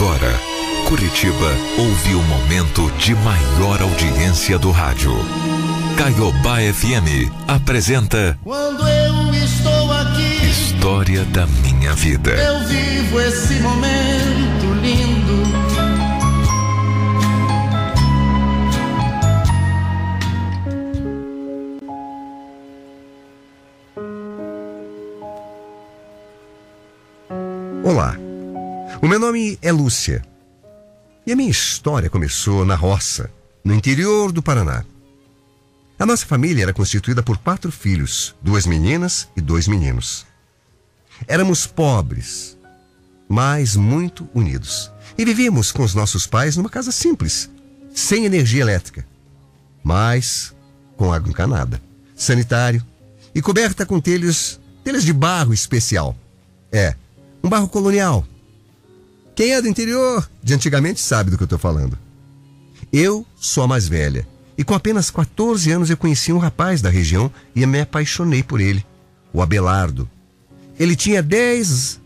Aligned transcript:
Agora, 0.00 0.32
Curitiba 0.88 1.54
ouve 1.76 2.14
o 2.14 2.22
momento 2.22 2.90
de 2.92 3.14
maior 3.16 3.82
audiência 3.82 4.58
do 4.58 4.70
rádio. 4.70 5.12
Caiobá 5.94 6.56
FM 6.72 7.30
apresenta 7.46 8.38
Quando 8.42 8.88
eu 8.88 9.34
estou 9.34 9.92
aqui, 9.92 10.46
História 10.46 11.22
da 11.26 11.46
Minha 11.46 11.92
Vida. 11.92 12.30
eu 12.30 12.66
vivo 12.66 13.20
esse 13.20 13.60
momento 13.60 14.72
lindo. 14.80 15.50
Olá, 27.84 28.16
o 29.02 29.08
meu 29.08 29.18
nome 29.18 29.58
é 29.62 29.72
Lúcia 29.72 30.22
e 31.26 31.32
a 31.32 31.36
minha 31.36 31.50
história 31.50 32.10
começou 32.10 32.64
na 32.64 32.74
roça, 32.74 33.30
no 33.64 33.74
interior 33.74 34.32
do 34.32 34.42
Paraná. 34.42 34.84
A 35.98 36.06
nossa 36.06 36.26
família 36.26 36.62
era 36.62 36.72
constituída 36.72 37.22
por 37.22 37.38
quatro 37.38 37.70
filhos, 37.70 38.34
duas 38.42 38.66
meninas 38.66 39.28
e 39.36 39.40
dois 39.40 39.68
meninos. 39.68 40.26
Éramos 41.26 41.66
pobres, 41.66 42.58
mas 43.28 43.76
muito 43.76 44.28
unidos. 44.34 44.90
E 45.16 45.24
vivíamos 45.24 45.72
com 45.72 45.82
os 45.82 45.94
nossos 45.94 46.26
pais 46.26 46.56
numa 46.56 46.70
casa 46.70 46.90
simples, 46.90 47.50
sem 47.94 48.24
energia 48.24 48.62
elétrica, 48.62 49.06
mas 49.82 50.54
com 50.96 51.12
água 51.12 51.30
encanada, 51.30 51.80
sanitário 52.14 52.84
e 53.34 53.40
coberta 53.40 53.86
com 53.86 54.00
telhos, 54.00 54.60
telhas 54.84 55.04
de 55.04 55.12
barro 55.12 55.52
especial. 55.52 56.16
É, 56.72 56.94
um 57.42 57.48
barro 57.48 57.68
colonial. 57.68 58.26
Quem 59.40 59.54
é 59.54 59.62
do 59.62 59.68
interior 59.68 60.28
de 60.42 60.52
antigamente 60.52 61.00
sabe 61.00 61.30
do 61.30 61.38
que 61.38 61.42
eu 61.42 61.46
estou 61.46 61.58
falando. 61.58 61.98
Eu 62.92 63.24
sou 63.36 63.64
a 63.64 63.66
mais 63.66 63.88
velha 63.88 64.28
e 64.58 64.62
com 64.62 64.74
apenas 64.74 65.10
14 65.10 65.72
anos 65.72 65.88
eu 65.88 65.96
conheci 65.96 66.30
um 66.30 66.36
rapaz 66.36 66.82
da 66.82 66.90
região 66.90 67.32
e 67.56 67.64
me 67.64 67.80
apaixonei 67.80 68.42
por 68.42 68.60
ele, 68.60 68.84
o 69.32 69.40
Abelardo. 69.40 70.06
Ele 70.78 70.94
tinha 70.94 71.22
10, 71.22 71.98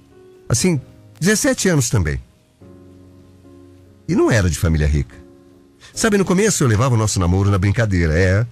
assim, 0.48 0.80
17 1.18 1.70
anos 1.70 1.90
também. 1.90 2.22
E 4.06 4.14
não 4.14 4.30
era 4.30 4.48
de 4.48 4.56
família 4.56 4.86
rica. 4.86 5.16
Sabe, 5.92 6.16
no 6.16 6.24
começo 6.24 6.62
eu 6.62 6.68
levava 6.68 6.94
o 6.94 6.98
nosso 6.98 7.18
namoro 7.18 7.50
na 7.50 7.58
brincadeira, 7.58 8.16
é. 8.16 8.46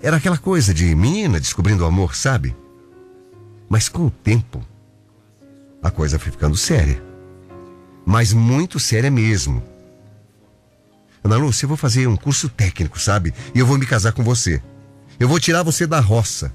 Era 0.00 0.18
aquela 0.18 0.38
coisa 0.38 0.72
de 0.72 0.94
menina 0.94 1.40
descobrindo 1.40 1.82
o 1.82 1.86
amor, 1.88 2.14
sabe? 2.14 2.54
Mas 3.68 3.88
com 3.88 4.06
o 4.06 4.12
tempo, 4.12 4.64
a 5.82 5.90
coisa 5.90 6.20
foi 6.20 6.30
ficando 6.30 6.56
séria. 6.56 7.05
Mas 8.06 8.32
muito 8.32 8.78
séria 8.78 9.10
mesmo. 9.10 9.60
Ana 11.24 11.36
Lúcia, 11.36 11.64
eu 11.64 11.68
vou 11.68 11.76
fazer 11.76 12.06
um 12.06 12.16
curso 12.16 12.48
técnico, 12.48 13.00
sabe? 13.00 13.34
E 13.52 13.58
eu 13.58 13.66
vou 13.66 13.76
me 13.76 13.84
casar 13.84 14.12
com 14.12 14.22
você. 14.22 14.62
Eu 15.18 15.26
vou 15.28 15.40
tirar 15.40 15.64
você 15.64 15.88
da 15.88 15.98
roça. 15.98 16.54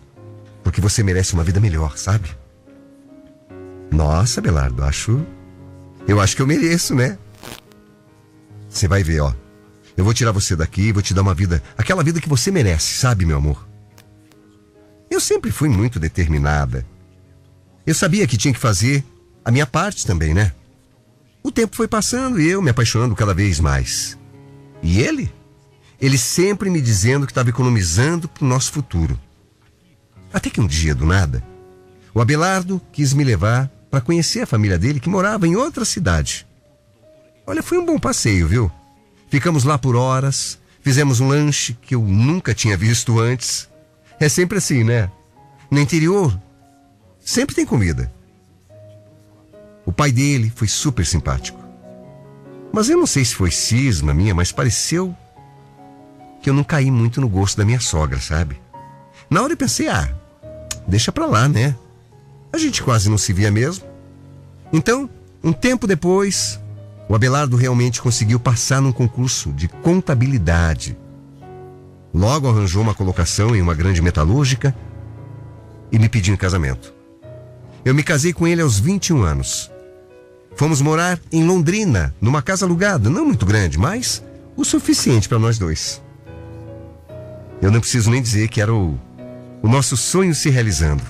Porque 0.63 0.79
você 0.79 1.03
merece 1.03 1.33
uma 1.33 1.43
vida 1.43 1.59
melhor, 1.59 1.97
sabe? 1.97 2.29
Nossa, 3.91 4.39
Belardo, 4.39 4.81
acho. 4.85 5.25
Eu 6.07 6.21
acho 6.21 6.37
que 6.37 6.41
eu 6.41 6.47
mereço, 6.47 6.95
né? 6.95 7.17
Você 8.69 8.87
vai 8.87 9.03
ver, 9.03 9.19
ó. 9.19 9.33
Eu 9.97 10.05
vou 10.05 10.13
tirar 10.13 10.31
você 10.31 10.55
daqui 10.55 10.93
vou 10.93 11.01
te 11.01 11.13
dar 11.13 11.21
uma 11.21 11.33
vida. 11.33 11.61
Aquela 11.77 12.01
vida 12.01 12.21
que 12.21 12.29
você 12.29 12.49
merece, 12.49 12.93
sabe, 12.93 13.25
meu 13.25 13.37
amor? 13.37 13.67
Eu 15.09 15.19
sempre 15.19 15.51
fui 15.51 15.67
muito 15.67 15.99
determinada. 15.99 16.85
Eu 17.85 17.93
sabia 17.93 18.25
que 18.25 18.37
tinha 18.37 18.53
que 18.53 18.59
fazer 18.59 19.03
a 19.43 19.51
minha 19.51 19.67
parte 19.67 20.07
também, 20.07 20.33
né? 20.33 20.53
O 21.43 21.51
tempo 21.51 21.75
foi 21.75 21.87
passando 21.87 22.39
e 22.39 22.47
eu 22.47 22.61
me 22.61 22.69
apaixonando 22.69 23.15
cada 23.15 23.33
vez 23.33 23.59
mais. 23.59 24.17
E 24.81 24.99
ele? 24.99 25.33
Ele 25.99 26.17
sempre 26.17 26.69
me 26.69 26.81
dizendo 26.81 27.25
que 27.25 27.31
estava 27.31 27.49
economizando 27.49 28.27
para 28.27 28.43
o 28.43 28.47
nosso 28.47 28.71
futuro. 28.71 29.19
Até 30.33 30.49
que 30.49 30.61
um 30.61 30.67
dia, 30.67 30.95
do 30.95 31.05
nada, 31.05 31.43
o 32.13 32.21
Abelardo 32.21 32.81
quis 32.91 33.13
me 33.13 33.23
levar 33.23 33.69
para 33.89 34.01
conhecer 34.01 34.41
a 34.41 34.47
família 34.47 34.79
dele 34.79 34.99
que 34.99 35.09
morava 35.09 35.47
em 35.47 35.55
outra 35.55 35.83
cidade. 35.83 36.47
Olha, 37.45 37.61
foi 37.61 37.77
um 37.77 37.85
bom 37.85 37.99
passeio, 37.99 38.47
viu? 38.47 38.71
Ficamos 39.29 39.63
lá 39.63 39.77
por 39.77 39.95
horas, 39.95 40.59
fizemos 40.81 41.19
um 41.19 41.27
lanche 41.27 41.77
que 41.81 41.95
eu 41.95 42.01
nunca 42.01 42.53
tinha 42.53 42.77
visto 42.77 43.19
antes. 43.19 43.67
É 44.19 44.29
sempre 44.29 44.57
assim, 44.57 44.83
né? 44.83 45.11
No 45.69 45.79
interior, 45.79 46.37
sempre 47.19 47.55
tem 47.55 47.65
comida. 47.65 48.11
O 49.91 49.93
pai 49.93 50.09
dele 50.09 50.49
foi 50.55 50.69
super 50.69 51.05
simpático. 51.05 51.59
Mas 52.71 52.87
eu 52.87 52.97
não 52.97 53.05
sei 53.05 53.25
se 53.25 53.35
foi 53.35 53.51
cisma 53.51 54.13
minha, 54.13 54.33
mas 54.33 54.49
pareceu 54.49 55.13
que 56.41 56.49
eu 56.49 56.53
não 56.53 56.63
caí 56.63 56.89
muito 56.89 57.19
no 57.19 57.27
gosto 57.27 57.57
da 57.57 57.65
minha 57.65 57.81
sogra, 57.81 58.17
sabe? 58.21 58.57
Na 59.29 59.41
hora 59.41 59.51
eu 59.51 59.57
pensei, 59.57 59.89
ah, 59.89 60.09
deixa 60.87 61.11
pra 61.11 61.25
lá, 61.25 61.45
né? 61.49 61.75
A 62.53 62.57
gente 62.57 62.81
quase 62.81 63.09
não 63.09 63.17
se 63.17 63.33
via 63.33 63.51
mesmo. 63.51 63.83
Então, 64.71 65.09
um 65.43 65.51
tempo 65.51 65.85
depois, 65.85 66.57
o 67.09 67.13
Abelardo 67.13 67.57
realmente 67.57 68.01
conseguiu 68.01 68.39
passar 68.39 68.81
num 68.81 68.93
concurso 68.93 69.51
de 69.51 69.67
contabilidade. 69.67 70.97
Logo 72.13 72.47
arranjou 72.47 72.81
uma 72.81 72.95
colocação 72.95 73.53
em 73.53 73.61
uma 73.61 73.75
grande 73.75 74.01
metalúrgica 74.01 74.73
e 75.91 75.99
me 75.99 76.07
pediu 76.07 76.33
em 76.33 76.37
casamento. 76.37 76.93
Eu 77.83 77.93
me 77.93 78.03
casei 78.03 78.31
com 78.31 78.47
ele 78.47 78.61
aos 78.61 78.79
21 78.79 79.23
anos. 79.23 79.70
Fomos 80.55 80.81
morar 80.81 81.19
em 81.31 81.43
Londrina, 81.45 82.13
numa 82.21 82.41
casa 82.41 82.65
alugada, 82.65 83.09
não 83.09 83.25
muito 83.25 83.45
grande, 83.45 83.77
mas 83.77 84.23
o 84.55 84.63
suficiente 84.63 85.27
para 85.27 85.39
nós 85.39 85.57
dois. 85.57 86.01
Eu 87.61 87.71
não 87.71 87.79
preciso 87.79 88.09
nem 88.09 88.21
dizer 88.21 88.47
que 88.49 88.61
era 88.61 88.73
o, 88.73 88.99
o 89.61 89.67
nosso 89.67 89.95
sonho 89.95 90.35
se 90.35 90.49
realizando. 90.49 91.03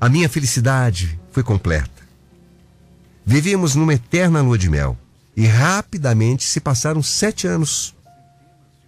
A 0.00 0.08
minha 0.08 0.28
felicidade 0.28 1.18
foi 1.30 1.42
completa. 1.42 2.00
Vivíamos 3.24 3.74
numa 3.74 3.94
eterna 3.94 4.40
lua 4.40 4.58
de 4.58 4.68
mel 4.68 4.96
e 5.36 5.46
rapidamente 5.46 6.44
se 6.44 6.60
passaram 6.60 7.02
sete 7.02 7.46
anos. 7.46 7.94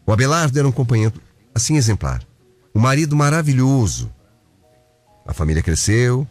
O 0.06 0.12
Abelardo 0.12 0.58
era 0.58 0.66
um 0.66 0.72
companheiro 0.72 1.20
assim 1.54 1.76
exemplar, 1.76 2.22
um 2.74 2.80
marido 2.80 3.14
maravilhoso. 3.14 4.12
A 5.26 5.32
família 5.32 5.62
cresceu, 5.62 6.26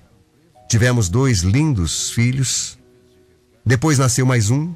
tivemos 0.68 1.10
dois 1.10 1.40
lindos 1.40 2.12
filhos. 2.12 2.78
Depois 3.66 4.00
nasceu 4.00 4.26
mais 4.26 4.50
um. 4.50 4.74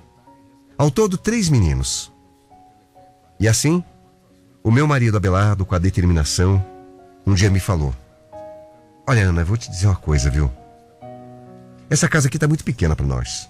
Ao 0.78 0.92
todo, 0.92 1.18
três 1.18 1.50
meninos. 1.50 2.12
E 3.40 3.48
assim, 3.48 3.84
o 4.64 4.72
meu 4.72 4.88
marido 4.88 5.18
Abelardo, 5.18 5.66
com 5.66 5.74
a 5.74 5.80
determinação, 5.80 6.64
um 7.26 7.34
dia 7.34 7.50
me 7.50 7.60
falou: 7.60 7.94
Olha, 9.08 9.28
Ana, 9.28 9.44
vou 9.44 9.58
te 9.58 9.70
dizer 9.70 9.88
uma 9.88 9.96
coisa, 9.96 10.30
viu? 10.30 10.52
Essa 11.90 12.08
casa 12.08 12.28
aqui 12.28 12.38
tá 12.38 12.48
muito 12.48 12.64
pequena 12.64 12.96
para 12.96 13.06
nós. 13.06 13.50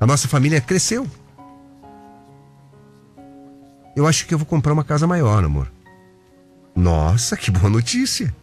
A 0.00 0.06
nossa 0.06 0.26
família 0.26 0.60
cresceu. 0.60 1.08
Eu 3.96 4.06
acho 4.06 4.26
que 4.26 4.34
eu 4.34 4.38
vou 4.38 4.46
comprar 4.46 4.72
uma 4.72 4.84
casa 4.84 5.06
maior, 5.06 5.44
amor. 5.44 5.70
Nossa, 6.74 7.36
que 7.36 7.50
boa 7.50 7.70
notícia. 7.70 8.34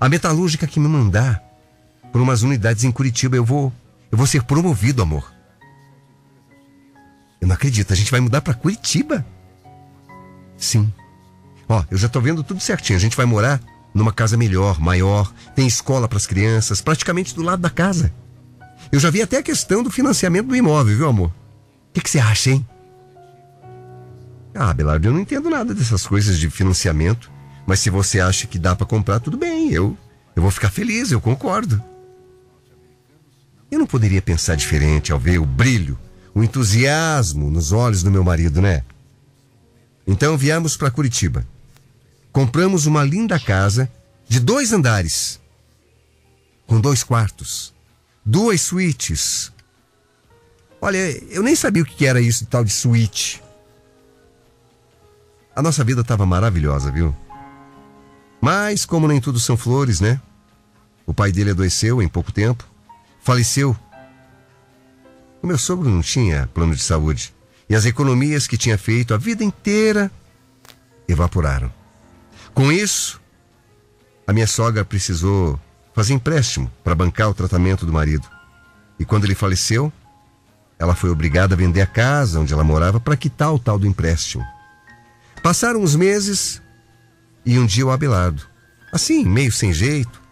A 0.00 0.08
metalúrgica 0.08 0.66
que 0.66 0.80
me 0.80 0.88
mandar 0.88 1.42
por 2.12 2.20
umas 2.20 2.42
unidades 2.42 2.82
em 2.82 2.90
Curitiba, 2.90 3.36
eu 3.36 3.44
vou, 3.44 3.72
eu 4.10 4.18
vou 4.18 4.26
ser 4.26 4.42
promovido, 4.42 5.02
amor. 5.02 5.33
Eu 7.44 7.48
não 7.48 7.54
acredito, 7.56 7.92
a 7.92 7.96
gente 7.96 8.10
vai 8.10 8.20
mudar 8.20 8.40
para 8.40 8.54
Curitiba? 8.54 9.22
Sim. 10.56 10.90
Ó, 11.68 11.84
eu 11.90 11.98
já 11.98 12.08
tô 12.08 12.18
vendo 12.18 12.42
tudo 12.42 12.58
certinho. 12.58 12.96
A 12.96 13.00
gente 13.00 13.18
vai 13.18 13.26
morar 13.26 13.60
numa 13.92 14.14
casa 14.14 14.34
melhor, 14.34 14.80
maior, 14.80 15.30
tem 15.54 15.66
escola 15.66 16.08
para 16.08 16.16
as 16.16 16.26
crianças, 16.26 16.80
praticamente 16.80 17.34
do 17.34 17.42
lado 17.42 17.60
da 17.60 17.68
casa. 17.68 18.10
Eu 18.90 18.98
já 18.98 19.10
vi 19.10 19.20
até 19.20 19.36
a 19.36 19.42
questão 19.42 19.82
do 19.82 19.90
financiamento 19.90 20.46
do 20.46 20.56
imóvel, 20.56 20.96
viu, 20.96 21.06
amor? 21.06 21.28
O 21.90 22.00
que, 22.00 22.08
você 22.08 22.18
acha, 22.18 22.48
hein? 22.48 22.66
Ah, 24.54 24.72
Belardo, 24.72 25.06
eu 25.06 25.12
não 25.12 25.20
entendo 25.20 25.50
nada 25.50 25.74
dessas 25.74 26.06
coisas 26.06 26.38
de 26.38 26.48
financiamento. 26.48 27.30
Mas 27.66 27.80
se 27.80 27.90
você 27.90 28.20
acha 28.20 28.46
que 28.46 28.58
dá 28.58 28.74
para 28.74 28.86
comprar, 28.86 29.20
tudo 29.20 29.36
bem. 29.36 29.70
Eu, 29.70 29.98
eu 30.34 30.40
vou 30.40 30.50
ficar 30.50 30.70
feliz, 30.70 31.12
eu 31.12 31.20
concordo. 31.20 31.84
Eu 33.70 33.78
não 33.78 33.86
poderia 33.86 34.22
pensar 34.22 34.54
diferente 34.54 35.12
ao 35.12 35.18
ver 35.18 35.38
o 35.38 35.44
brilho, 35.44 35.98
o 36.34 36.42
entusiasmo 36.42 37.50
nos 37.50 37.72
olhos 37.72 38.02
do 38.02 38.10
meu 38.10 38.24
marido, 38.24 38.60
né? 38.60 38.82
Então 40.06 40.36
viemos 40.36 40.76
para 40.76 40.90
Curitiba. 40.90 41.46
Compramos 42.32 42.86
uma 42.86 43.04
linda 43.04 43.38
casa 43.38 43.90
de 44.28 44.40
dois 44.40 44.72
andares, 44.72 45.40
com 46.66 46.80
dois 46.80 47.04
quartos, 47.04 47.72
duas 48.24 48.60
suítes. 48.60 49.52
Olha, 50.80 50.98
eu 51.30 51.42
nem 51.42 51.54
sabia 51.54 51.82
o 51.82 51.86
que 51.86 52.04
era 52.04 52.20
isso 52.20 52.46
tal 52.46 52.64
de 52.64 52.72
suíte. 52.72 53.42
A 55.54 55.62
nossa 55.62 55.84
vida 55.84 56.00
estava 56.00 56.26
maravilhosa, 56.26 56.90
viu? 56.90 57.14
Mas, 58.40 58.84
como 58.84 59.06
nem 59.06 59.20
tudo 59.20 59.38
são 59.38 59.56
flores, 59.56 60.00
né? 60.00 60.20
O 61.06 61.14
pai 61.14 61.30
dele 61.30 61.52
adoeceu 61.52 62.02
em 62.02 62.08
pouco 62.08 62.32
tempo, 62.32 62.68
faleceu. 63.22 63.76
O 65.44 65.46
meu 65.46 65.58
sogro 65.58 65.90
não 65.90 66.00
tinha 66.00 66.48
plano 66.54 66.74
de 66.74 66.82
saúde. 66.82 67.34
E 67.68 67.74
as 67.74 67.84
economias 67.84 68.46
que 68.46 68.56
tinha 68.56 68.78
feito 68.78 69.12
a 69.12 69.18
vida 69.18 69.44
inteira 69.44 70.10
evaporaram. 71.06 71.70
Com 72.54 72.72
isso, 72.72 73.20
a 74.26 74.32
minha 74.32 74.46
sogra 74.46 74.86
precisou 74.86 75.60
fazer 75.94 76.14
empréstimo 76.14 76.72
para 76.82 76.94
bancar 76.94 77.28
o 77.28 77.34
tratamento 77.34 77.84
do 77.84 77.92
marido. 77.92 78.26
E 78.98 79.04
quando 79.04 79.24
ele 79.24 79.34
faleceu, 79.34 79.92
ela 80.78 80.94
foi 80.94 81.10
obrigada 81.10 81.54
a 81.54 81.58
vender 81.58 81.82
a 81.82 81.86
casa 81.86 82.40
onde 82.40 82.54
ela 82.54 82.64
morava 82.64 82.98
para 82.98 83.14
quitar 83.14 83.52
o 83.52 83.58
tal 83.58 83.78
do 83.78 83.86
empréstimo. 83.86 84.42
Passaram 85.42 85.82
uns 85.82 85.94
meses 85.94 86.62
e 87.44 87.58
um 87.58 87.66
dia 87.66 87.84
o 87.84 87.90
Abelardo, 87.90 88.46
assim, 88.90 89.26
meio 89.26 89.52
sem 89.52 89.74
jeito, 89.74 90.22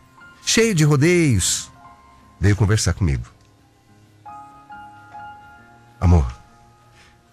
cheio 0.43 0.75
de 0.75 0.85
rodeios, 0.85 1.71
veio 2.41 2.57
conversar 2.57 2.95
comigo. 2.95 3.27
Amor, 6.03 6.27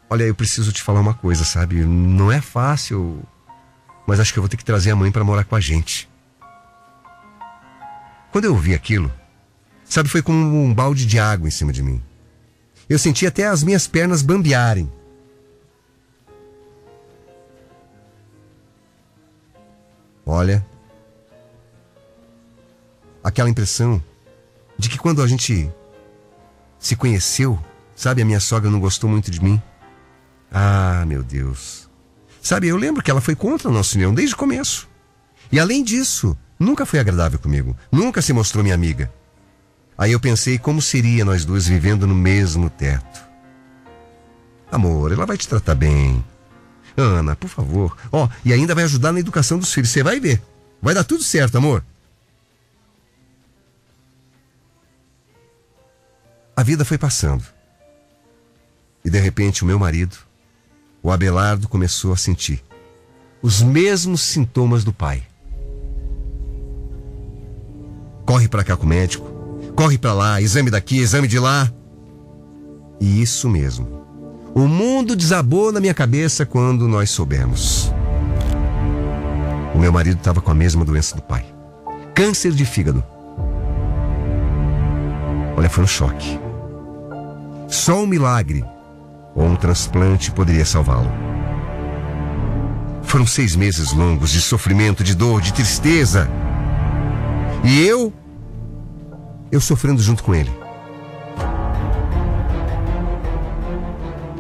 olha, 0.08 0.26
eu 0.26 0.36
preciso 0.36 0.72
te 0.72 0.84
falar 0.84 1.00
uma 1.00 1.16
coisa, 1.16 1.44
sabe? 1.44 1.84
Não 1.84 2.32
é 2.32 2.40
fácil, 2.40 3.20
mas 4.06 4.20
acho 4.20 4.32
que 4.32 4.38
eu 4.38 4.44
vou 4.44 4.48
ter 4.48 4.58
que 4.58 4.64
trazer 4.64 4.92
a 4.92 4.96
mãe 4.96 5.12
para 5.12 5.24
morar 5.24 5.44
com 5.44 5.56
a 5.56 5.60
gente. 5.60 6.08
Quando 8.32 8.46
eu 8.46 8.54
ouvi 8.54 8.76
aquilo, 8.76 9.12
sabe, 9.84 10.08
foi 10.08 10.22
como 10.22 10.64
um 10.64 10.72
balde 10.72 11.08
de 11.08 11.18
água 11.18 11.48
em 11.48 11.52
cima 11.52 11.74
de 11.74 11.82
mim. 11.82 12.00
Eu 12.88 13.00
senti 13.00 13.26
até 13.26 13.48
as 13.48 13.64
minhas 13.64 13.88
pernas 13.88 14.22
bambearem. 14.22 14.92
Olha, 20.24 20.64
aquela 23.24 23.50
impressão 23.50 24.00
de 24.78 24.90
que 24.90 25.00
quando 25.00 25.24
a 25.24 25.28
gente 25.28 25.68
se 26.78 26.96
conheceu, 26.96 27.60
sabe, 28.00 28.22
a 28.22 28.26
minha 28.26 28.40
sogra 28.40 28.72
não 28.72 28.80
gostou 28.80 29.10
muito 29.10 29.30
de 29.30 29.44
mim. 29.44 29.62
Ah, 30.50 31.04
meu 31.06 31.22
Deus. 31.22 31.90
Sabe, 32.42 32.70
eu 32.70 32.78
lembro 32.78 33.04
que 33.04 33.12
ela 33.12 33.20
foi 33.20 33.36
contra 33.36 33.68
a 33.68 33.72
nossa 33.72 33.96
união 33.96 34.14
desde 34.14 34.34
o 34.34 34.38
começo. 34.38 34.88
E 35.52 35.60
além 35.60 35.84
disso, 35.84 36.38
nunca 36.58 36.86
foi 36.86 37.00
agradável 37.00 37.38
comigo, 37.38 37.76
nunca 37.92 38.22
se 38.22 38.32
mostrou 38.32 38.64
minha 38.64 38.74
amiga. 38.74 39.12
Aí 39.98 40.14
eu 40.14 40.20
pensei 40.20 40.58
como 40.58 40.82
seria 40.82 41.26
nós 41.26 41.44
dois 41.44 41.68
vivendo 41.68 42.08
no 42.08 42.16
mesmo 42.16 42.70
teto. 42.70 43.28
Amor, 44.72 45.12
ela 45.12 45.26
vai 45.26 45.36
te 45.36 45.48
tratar 45.48 45.76
bem. 45.76 46.24
Ana, 46.96 47.36
por 47.36 47.50
favor. 47.50 47.98
Ó, 48.14 48.26
oh, 48.26 48.30
e 48.46 48.54
ainda 48.54 48.74
vai 48.74 48.86
ajudar 48.86 49.12
na 49.12 49.20
educação 49.20 49.60
dos 49.60 49.74
filhos. 49.74 49.90
Você 49.90 50.04
vai 50.04 50.22
ver. 50.22 50.42
Vai 50.82 50.94
dar 50.94 51.04
tudo 51.04 51.22
certo, 51.22 51.58
amor. 51.58 51.84
A 56.56 56.64
vida 56.64 56.86
foi 56.86 56.98
passando. 56.98 57.59
E 59.04 59.10
de 59.10 59.20
repente 59.20 59.64
o 59.64 59.66
meu 59.66 59.80
marido, 59.80 60.18
o 61.02 61.12
Abelardo, 61.12 61.68
começou 61.68 62.12
a 62.14 62.18
sentir 62.18 62.64
os 63.42 63.62
mesmos 63.62 64.22
sintomas 64.22 64.84
do 64.84 64.92
pai. 64.92 65.24
Corre 68.26 68.48
para 68.48 68.64
cá 68.64 68.76
com 68.76 68.86
o 68.86 68.90
médico, 68.90 69.26
corre 69.76 69.98
para 69.98 70.14
lá, 70.14 70.42
exame 70.42 70.70
daqui, 70.70 71.00
exame 71.00 71.28
de 71.28 71.40
lá. 71.40 71.72
E 73.00 73.22
isso 73.22 73.50
mesmo. 73.50 74.00
O 74.54 74.68
mundo 74.68 75.16
desabou 75.16 75.72
na 75.72 75.80
minha 75.80 75.94
cabeça 75.94 76.46
quando 76.46 76.88
nós 76.88 77.10
soubemos. 77.10 77.92
O 79.74 79.80
meu 79.80 79.92
marido 79.92 80.18
estava 80.18 80.42
com 80.42 80.52
a 80.52 80.56
mesma 80.56 80.84
doença 80.84 81.16
do 81.16 81.22
pai. 81.22 81.46
Câncer 82.14 82.52
de 82.52 82.66
fígado. 82.66 83.04
Olha, 85.56 85.70
foi 85.70 85.84
um 85.84 85.88
choque. 85.88 86.40
Só 87.70 88.04
um 88.04 88.08
milagre 88.08 88.66
ou 89.36 89.46
um 89.46 89.56
transplante 89.56 90.32
poderia 90.32 90.66
salvá-lo. 90.66 91.12
Foram 93.04 93.26
seis 93.26 93.56
meses 93.56 93.92
longos 93.92 94.30
de 94.30 94.42
sofrimento, 94.42 95.04
de 95.04 95.16
dor, 95.16 95.42
de 95.42 95.52
tristeza. 95.54 96.30
E 97.64 97.84
eu, 97.86 98.14
eu 99.52 99.60
sofrendo 99.60 100.02
junto 100.02 100.24
com 100.24 100.36
ele. 100.36 100.52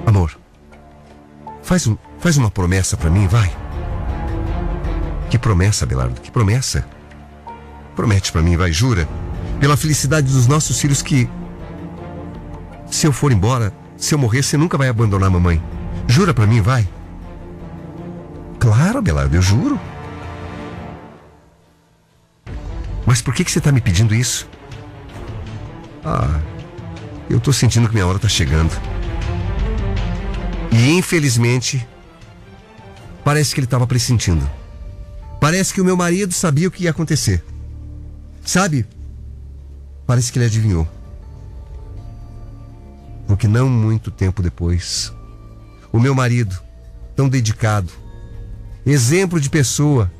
Amor, 0.05 0.37
faz, 1.61 1.87
um, 1.87 1.97
faz 2.19 2.37
uma 2.37 2.49
promessa 2.49 2.95
para 2.95 3.09
mim, 3.09 3.27
vai. 3.27 3.51
Que 5.29 5.37
promessa, 5.37 5.85
Belardo? 5.85 6.19
Que 6.21 6.31
promessa? 6.31 6.85
Promete 7.95 8.31
para 8.31 8.41
mim, 8.41 8.55
vai, 8.55 8.71
jura? 8.71 9.07
Pela 9.59 9.75
felicidade 9.77 10.31
dos 10.31 10.47
nossos 10.47 10.79
filhos 10.79 11.01
que 11.01 11.29
se 12.89 13.05
eu 13.05 13.13
for 13.13 13.31
embora, 13.31 13.71
se 13.99 14.15
eu 14.15 14.17
morrer, 14.17 14.41
você 14.41 14.55
nunca 14.55 14.77
vai 14.77 14.87
abandonar 14.87 15.27
a 15.27 15.31
mamãe. 15.31 15.61
Jura 16.07 16.33
para 16.33 16.47
mim, 16.47 16.61
vai? 16.61 16.87
Claro, 18.57 18.99
Abelardo, 18.99 19.35
eu 19.35 19.41
juro. 19.41 19.79
Mas 23.05 23.21
por 23.21 23.33
que, 23.33 23.43
que 23.43 23.51
você 23.51 23.59
tá 23.59 23.71
me 23.71 23.81
pedindo 23.81 24.15
isso? 24.15 24.47
Ah, 26.03 26.39
eu 27.29 27.39
tô 27.41 27.51
sentindo 27.51 27.87
que 27.89 27.93
minha 27.93 28.07
hora 28.07 28.17
tá 28.17 28.29
chegando. 28.29 28.71
E 30.71 30.91
infelizmente, 30.91 31.85
parece 33.23 33.53
que 33.53 33.59
ele 33.59 33.67
estava 33.67 33.85
pressentindo. 33.85 34.49
Parece 35.41 35.73
que 35.73 35.81
o 35.81 35.85
meu 35.85 35.97
marido 35.97 36.33
sabia 36.33 36.67
o 36.67 36.71
que 36.71 36.83
ia 36.83 36.91
acontecer. 36.91 37.43
Sabe? 38.45 38.85
Parece 40.05 40.31
que 40.31 40.39
ele 40.39 40.45
adivinhou 40.45 40.98
porque 43.29 43.47
não 43.47 43.69
muito 43.69 44.09
tempo 44.09 44.41
depois, 44.41 45.13
o 45.93 45.99
meu 45.99 46.15
marido, 46.15 46.59
tão 47.15 47.29
dedicado, 47.29 47.93
exemplo 48.83 49.39
de 49.39 49.51
pessoa, 49.51 50.11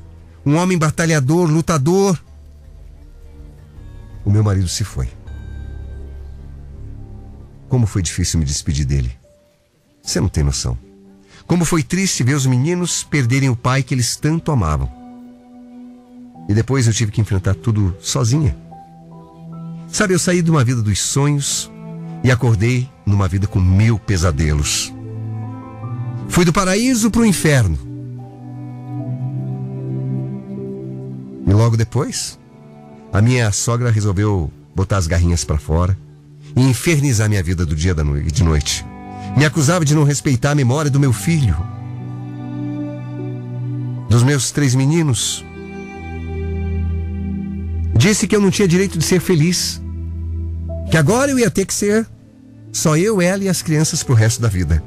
um 0.46 0.56
homem 0.56 0.78
batalhador, 0.78 1.50
lutador, 1.50 2.22
o 4.24 4.30
meu 4.30 4.44
marido 4.44 4.68
se 4.68 4.84
foi. 4.84 5.10
Como 7.68 7.88
foi 7.88 8.04
difícil 8.04 8.38
me 8.38 8.46
despedir 8.46 8.86
dele. 8.86 9.12
Você 10.04 10.22
não 10.22 10.30
tem 10.30 10.44
noção. 10.44 10.78
Como 11.48 11.66
foi 11.66 11.82
triste 11.82 12.24
ver 12.24 12.36
os 12.36 12.46
meninos 12.46 13.04
perderem 13.04 13.50
o 13.50 13.56
pai 13.56 13.82
que 13.82 13.96
eles 13.96 14.18
tanto 14.18 14.52
amavam. 14.52 14.88
E 16.48 16.54
depois 16.54 16.86
eu 16.86 16.94
tive 16.94 17.12
que 17.12 17.22
enfrentar 17.22 17.56
tudo 17.56 17.98
sozinha. 18.00 18.56
Sabe, 19.88 20.14
eu 20.14 20.20
saí 20.20 20.44
de 20.44 20.52
uma 20.52 20.64
vida 20.64 20.84
dos 20.84 21.00
sonhos 21.00 21.72
e 22.24 22.32
acordei 22.32 22.90
numa 23.06 23.28
vida 23.28 23.48
com 23.48 23.60
mil 23.60 23.98
pesadelos. 23.98 24.94
Fui 26.28 26.46
do 26.46 26.54
paraíso 26.54 27.10
para 27.10 27.22
o 27.22 27.26
inferno. 27.26 27.78
E 31.48 31.52
logo 31.52 31.76
depois, 31.76 32.40
a 33.12 33.22
minha 33.22 33.52
sogra 33.52 33.90
resolveu 33.90 34.52
botar 34.76 34.98
as 34.98 35.08
garrinhas 35.08 35.44
para 35.44 35.58
fora 35.58 35.98
e 36.56 36.62
infernizar 36.62 37.28
minha 37.28 37.44
vida 37.44 37.66
do 37.66 37.76
dia 37.76 37.96
e 38.26 38.32
de 38.32 38.44
noite. 38.44 38.86
Me 39.36 39.46
acusava 39.46 39.84
de 39.84 39.96
não 39.96 40.04
respeitar 40.04 40.52
a 40.52 40.56
memória 40.56 40.92
do 40.92 41.00
meu 41.00 41.14
filho, 41.14 41.56
dos 44.10 44.24
meus 44.24 44.52
três 44.52 44.76
meninos. 44.76 45.46
Disse 47.96 48.28
que 48.28 48.36
eu 48.36 48.42
não 48.42 48.52
tinha 48.52 48.68
direito 48.68 48.98
de 48.98 49.04
ser 49.04 49.20
feliz 49.20 49.82
que 50.90 50.98
agora 50.98 51.32
eu 51.32 51.40
ia 51.40 51.52
ter 51.52 51.66
que 51.66 51.74
ser 51.74 52.08
só 52.72 52.96
eu, 52.98 53.22
ela 53.22 53.44
e 53.44 53.50
as 53.50 53.62
crianças 53.62 54.04
pro 54.04 54.16
resto 54.16 54.42
da 54.42 54.48
vida. 54.48 54.84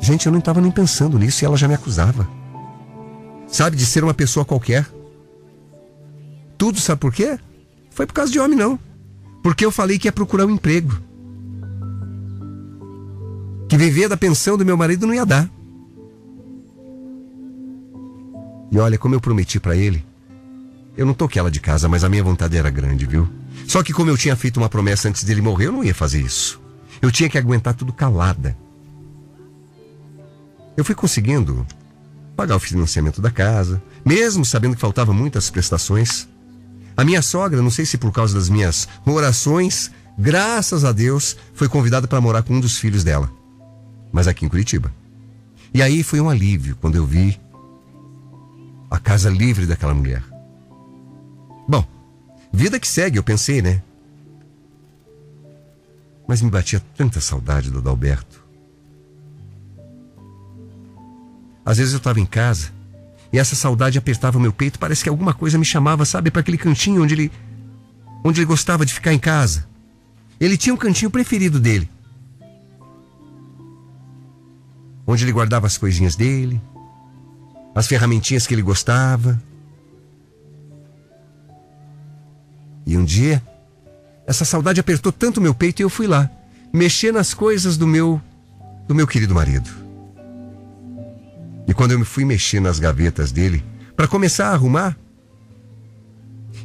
Gente, 0.00 0.26
eu 0.26 0.32
não 0.32 0.38
estava 0.38 0.60
nem 0.60 0.70
pensando 0.70 1.18
nisso 1.18 1.44
e 1.44 1.46
ela 1.46 1.56
já 1.56 1.66
me 1.66 1.74
acusava. 1.74 2.28
Sabe, 3.46 3.76
de 3.76 3.84
ser 3.84 4.04
uma 4.04 4.14
pessoa 4.14 4.44
qualquer. 4.44 4.86
Tudo, 6.56 6.78
sabe 6.80 7.00
por 7.00 7.12
quê? 7.12 7.38
Foi 7.90 8.06
por 8.06 8.12
causa 8.12 8.30
de 8.30 8.38
homem, 8.38 8.56
não. 8.56 8.78
Porque 9.42 9.64
eu 9.64 9.70
falei 9.70 9.98
que 9.98 10.08
ia 10.08 10.12
procurar 10.12 10.46
um 10.46 10.50
emprego. 10.50 10.98
Que 13.68 13.76
viver 13.76 14.08
da 14.08 14.16
pensão 14.16 14.56
do 14.56 14.64
meu 14.64 14.76
marido 14.76 15.06
não 15.06 15.14
ia 15.14 15.26
dar. 15.26 15.48
E 18.70 18.78
olha, 18.78 18.98
como 18.98 19.14
eu 19.14 19.20
prometi 19.20 19.58
para 19.58 19.76
ele, 19.76 20.04
eu 20.98 21.06
não 21.06 21.14
toquei 21.14 21.38
ela 21.38 21.50
de 21.50 21.60
casa, 21.60 21.88
mas 21.88 22.02
a 22.02 22.08
minha 22.08 22.24
vontade 22.24 22.56
era 22.56 22.68
grande, 22.68 23.06
viu? 23.06 23.28
Só 23.68 23.84
que 23.84 23.92
como 23.92 24.10
eu 24.10 24.18
tinha 24.18 24.34
feito 24.34 24.56
uma 24.56 24.68
promessa 24.68 25.08
antes 25.08 25.22
dele 25.22 25.40
morrer, 25.40 25.66
eu 25.66 25.72
não 25.72 25.84
ia 25.84 25.94
fazer 25.94 26.20
isso. 26.20 26.60
Eu 27.00 27.12
tinha 27.12 27.30
que 27.30 27.38
aguentar 27.38 27.72
tudo 27.72 27.92
calada. 27.92 28.58
Eu 30.76 30.84
fui 30.84 30.96
conseguindo 30.96 31.64
pagar 32.34 32.56
o 32.56 32.60
financiamento 32.60 33.20
da 33.20 33.30
casa, 33.30 33.80
mesmo 34.04 34.44
sabendo 34.44 34.74
que 34.74 34.80
faltavam 34.80 35.14
muitas 35.14 35.48
prestações. 35.48 36.28
A 36.96 37.04
minha 37.04 37.22
sogra, 37.22 37.62
não 37.62 37.70
sei 37.70 37.86
se 37.86 37.96
por 37.96 38.10
causa 38.10 38.34
das 38.34 38.48
minhas 38.48 38.88
orações, 39.06 39.92
graças 40.18 40.84
a 40.84 40.90
Deus, 40.90 41.36
foi 41.54 41.68
convidada 41.68 42.08
para 42.08 42.20
morar 42.20 42.42
com 42.42 42.54
um 42.54 42.60
dos 42.60 42.76
filhos 42.76 43.04
dela, 43.04 43.30
mas 44.10 44.26
aqui 44.26 44.44
em 44.44 44.48
Curitiba. 44.48 44.92
E 45.72 45.80
aí 45.80 46.02
foi 46.02 46.20
um 46.20 46.28
alívio 46.28 46.76
quando 46.80 46.96
eu 46.96 47.06
vi 47.06 47.40
a 48.90 48.98
casa 48.98 49.30
livre 49.30 49.64
daquela 49.64 49.94
mulher. 49.94 50.37
Bom, 51.68 51.84
vida 52.50 52.80
que 52.80 52.88
segue, 52.88 53.18
eu 53.18 53.22
pensei, 53.22 53.60
né? 53.60 53.82
Mas 56.26 56.40
me 56.40 56.50
batia 56.50 56.82
tanta 56.96 57.20
saudade 57.20 57.70
do 57.70 57.78
Adalberto. 57.78 58.42
Às 61.64 61.76
vezes 61.76 61.92
eu 61.92 61.98
estava 61.98 62.18
em 62.18 62.24
casa 62.24 62.72
e 63.30 63.38
essa 63.38 63.54
saudade 63.54 63.98
apertava 63.98 64.38
meu 64.38 64.52
peito, 64.52 64.78
parece 64.78 65.02
que 65.02 65.08
alguma 65.10 65.34
coisa 65.34 65.58
me 65.58 65.64
chamava, 65.66 66.06
sabe, 66.06 66.30
para 66.30 66.40
aquele 66.40 66.56
cantinho 66.56 67.02
onde 67.02 67.14
ele 67.14 67.32
onde 68.24 68.40
ele 68.40 68.46
gostava 68.46 68.84
de 68.84 68.92
ficar 68.92 69.12
em 69.12 69.18
casa. 69.18 69.68
Ele 70.40 70.56
tinha 70.56 70.74
um 70.74 70.78
cantinho 70.78 71.10
preferido 71.10 71.60
dele. 71.60 71.88
Onde 75.06 75.24
ele 75.24 75.32
guardava 75.32 75.66
as 75.66 75.78
coisinhas 75.78 76.16
dele, 76.16 76.60
as 77.74 77.86
ferramentinhas 77.86 78.46
que 78.46 78.54
ele 78.54 78.62
gostava. 78.62 79.40
E 82.88 82.96
um 82.96 83.04
dia, 83.04 83.42
essa 84.26 84.46
saudade 84.46 84.80
apertou 84.80 85.12
tanto 85.12 85.42
meu 85.42 85.54
peito 85.54 85.82
e 85.82 85.84
eu 85.84 85.90
fui 85.90 86.06
lá, 86.06 86.30
mexer 86.72 87.12
nas 87.12 87.34
coisas 87.34 87.76
do 87.76 87.86
meu 87.86 88.18
do 88.88 88.94
meu 88.94 89.06
querido 89.06 89.34
marido. 89.34 89.68
E 91.66 91.74
quando 91.74 91.92
eu 91.92 91.98
me 91.98 92.06
fui 92.06 92.24
mexer 92.24 92.60
nas 92.60 92.78
gavetas 92.78 93.30
dele, 93.30 93.62
para 93.94 94.08
começar 94.08 94.48
a 94.48 94.52
arrumar, 94.52 94.96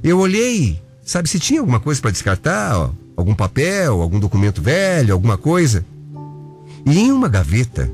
eu 0.02 0.18
olhei, 0.18 0.82
sabe, 1.04 1.28
se 1.28 1.38
tinha 1.42 1.60
alguma 1.60 1.82
coisa 1.82 2.00
para 2.00 2.12
descartar, 2.12 2.78
ó, 2.78 2.92
algum 3.18 3.36
papel, 3.36 4.02
algum 4.02 4.18
documento 4.18 4.62
velho, 4.62 5.14
alguma 5.14 5.38
coisa. 5.38 5.86
E 6.86 7.00
em 7.00 7.12
uma 7.12 7.28
gaveta, 7.28 7.92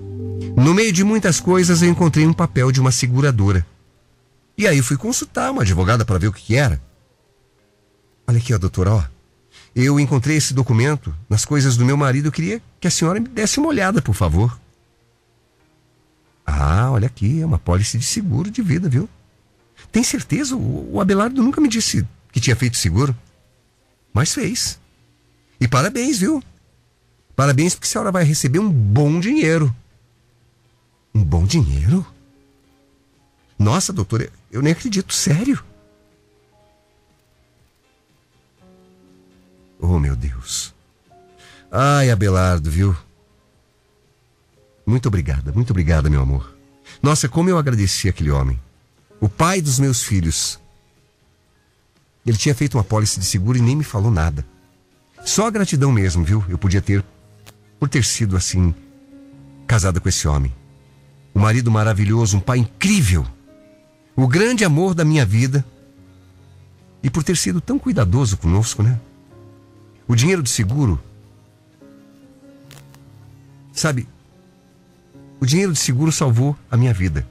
no 0.55 0.75
meio 0.75 0.93
de 0.93 1.03
muitas 1.03 1.39
coisas, 1.39 1.81
eu 1.81 1.89
encontrei 1.89 2.27
um 2.27 2.33
papel 2.33 2.71
de 2.71 2.79
uma 2.79 2.91
seguradora. 2.91 3.65
E 4.55 4.67
aí 4.67 4.83
fui 4.83 4.97
consultar 4.97 5.49
uma 5.49 5.63
advogada 5.63 6.05
para 6.05 6.19
ver 6.19 6.27
o 6.27 6.31
que, 6.31 6.43
que 6.43 6.55
era. 6.55 6.79
Olha 8.29 8.37
aqui, 8.37 8.53
ó, 8.53 8.59
doutora, 8.59 8.93
ó. 8.93 9.03
Eu 9.75 9.99
encontrei 9.99 10.37
esse 10.37 10.53
documento 10.53 11.15
nas 11.27 11.45
coisas 11.45 11.75
do 11.75 11.83
meu 11.83 11.97
marido. 11.97 12.27
Eu 12.27 12.31
queria 12.31 12.61
que 12.79 12.87
a 12.87 12.91
senhora 12.91 13.19
me 13.19 13.27
desse 13.27 13.57
uma 13.57 13.69
olhada, 13.69 14.03
por 14.03 14.13
favor. 14.13 14.55
Ah, 16.45 16.91
olha 16.91 17.07
aqui, 17.07 17.41
é 17.41 17.45
uma 17.45 17.57
pólice 17.57 17.97
de 17.97 18.05
seguro 18.05 18.51
de 18.51 18.61
vida, 18.61 18.87
viu? 18.87 19.09
Tem 19.91 20.03
certeza? 20.03 20.55
O, 20.55 20.93
o 20.93 21.01
Abelardo 21.01 21.41
nunca 21.41 21.59
me 21.59 21.67
disse 21.67 22.05
que 22.31 22.39
tinha 22.39 22.55
feito 22.55 22.77
seguro. 22.77 23.17
Mas 24.13 24.31
fez. 24.31 24.79
E 25.59 25.67
parabéns, 25.67 26.19
viu? 26.19 26.43
Parabéns 27.35 27.73
porque 27.73 27.87
a 27.87 27.89
senhora 27.89 28.11
vai 28.11 28.23
receber 28.23 28.59
um 28.59 28.69
bom 28.69 29.19
dinheiro. 29.19 29.75
Um 31.15 31.23
bom 31.23 31.45
dinheiro? 31.45 32.05
Nossa, 33.57 33.91
doutora, 33.91 34.31
eu 34.51 34.61
nem 34.61 34.73
acredito, 34.73 35.15
sério. 35.15 35.63
Oh, 39.79 39.97
meu 39.97 40.15
Deus. 40.15 40.73
Ai, 41.71 42.11
Abelardo, 42.11 42.69
viu? 42.69 42.95
Muito 44.85 45.07
obrigada, 45.07 45.51
muito 45.51 45.69
obrigada, 45.69 46.09
meu 46.09 46.21
amor. 46.21 46.55
Nossa, 47.01 47.29
como 47.29 47.49
eu 47.49 47.57
agradeci 47.57 48.09
aquele 48.09 48.31
homem. 48.31 48.59
O 49.21 49.29
pai 49.29 49.61
dos 49.61 49.79
meus 49.79 50.03
filhos. 50.03 50.59
Ele 52.25 52.37
tinha 52.37 52.55
feito 52.55 52.77
uma 52.77 52.83
pólice 52.83 53.19
de 53.19 53.25
seguro 53.25 53.57
e 53.57 53.61
nem 53.61 53.75
me 53.75 53.83
falou 53.83 54.11
nada. 54.11 54.45
Só 55.23 55.47
a 55.47 55.51
gratidão 55.51 55.91
mesmo, 55.91 56.23
viu? 56.23 56.43
Eu 56.49 56.57
podia 56.57 56.81
ter 56.81 57.03
por 57.79 57.87
ter 57.87 58.03
sido 58.03 58.35
assim 58.35 58.73
casada 59.67 59.99
com 59.99 60.09
esse 60.09 60.27
homem. 60.27 60.53
Um 61.33 61.41
marido 61.41 61.71
maravilhoso, 61.71 62.37
um 62.37 62.41
pai 62.41 62.57
incrível. 62.57 63.25
O 64.15 64.27
grande 64.27 64.65
amor 64.65 64.93
da 64.93 65.05
minha 65.05 65.25
vida. 65.25 65.63
E 67.01 67.09
por 67.09 67.23
ter 67.23 67.37
sido 67.37 67.61
tão 67.61 67.79
cuidadoso 67.79 68.37
conosco, 68.37 68.83
né? 68.83 68.99
O 70.09 70.15
dinheiro 70.15 70.41
do 70.41 70.49
seguro. 70.49 70.99
Sabe, 73.71 74.07
o 75.39 75.45
dinheiro 75.45 75.71
de 75.71 75.77
seguro 75.77 76.11
salvou 76.11 76.57
a 76.69 76.75
minha 76.75 76.91
vida. 76.91 77.27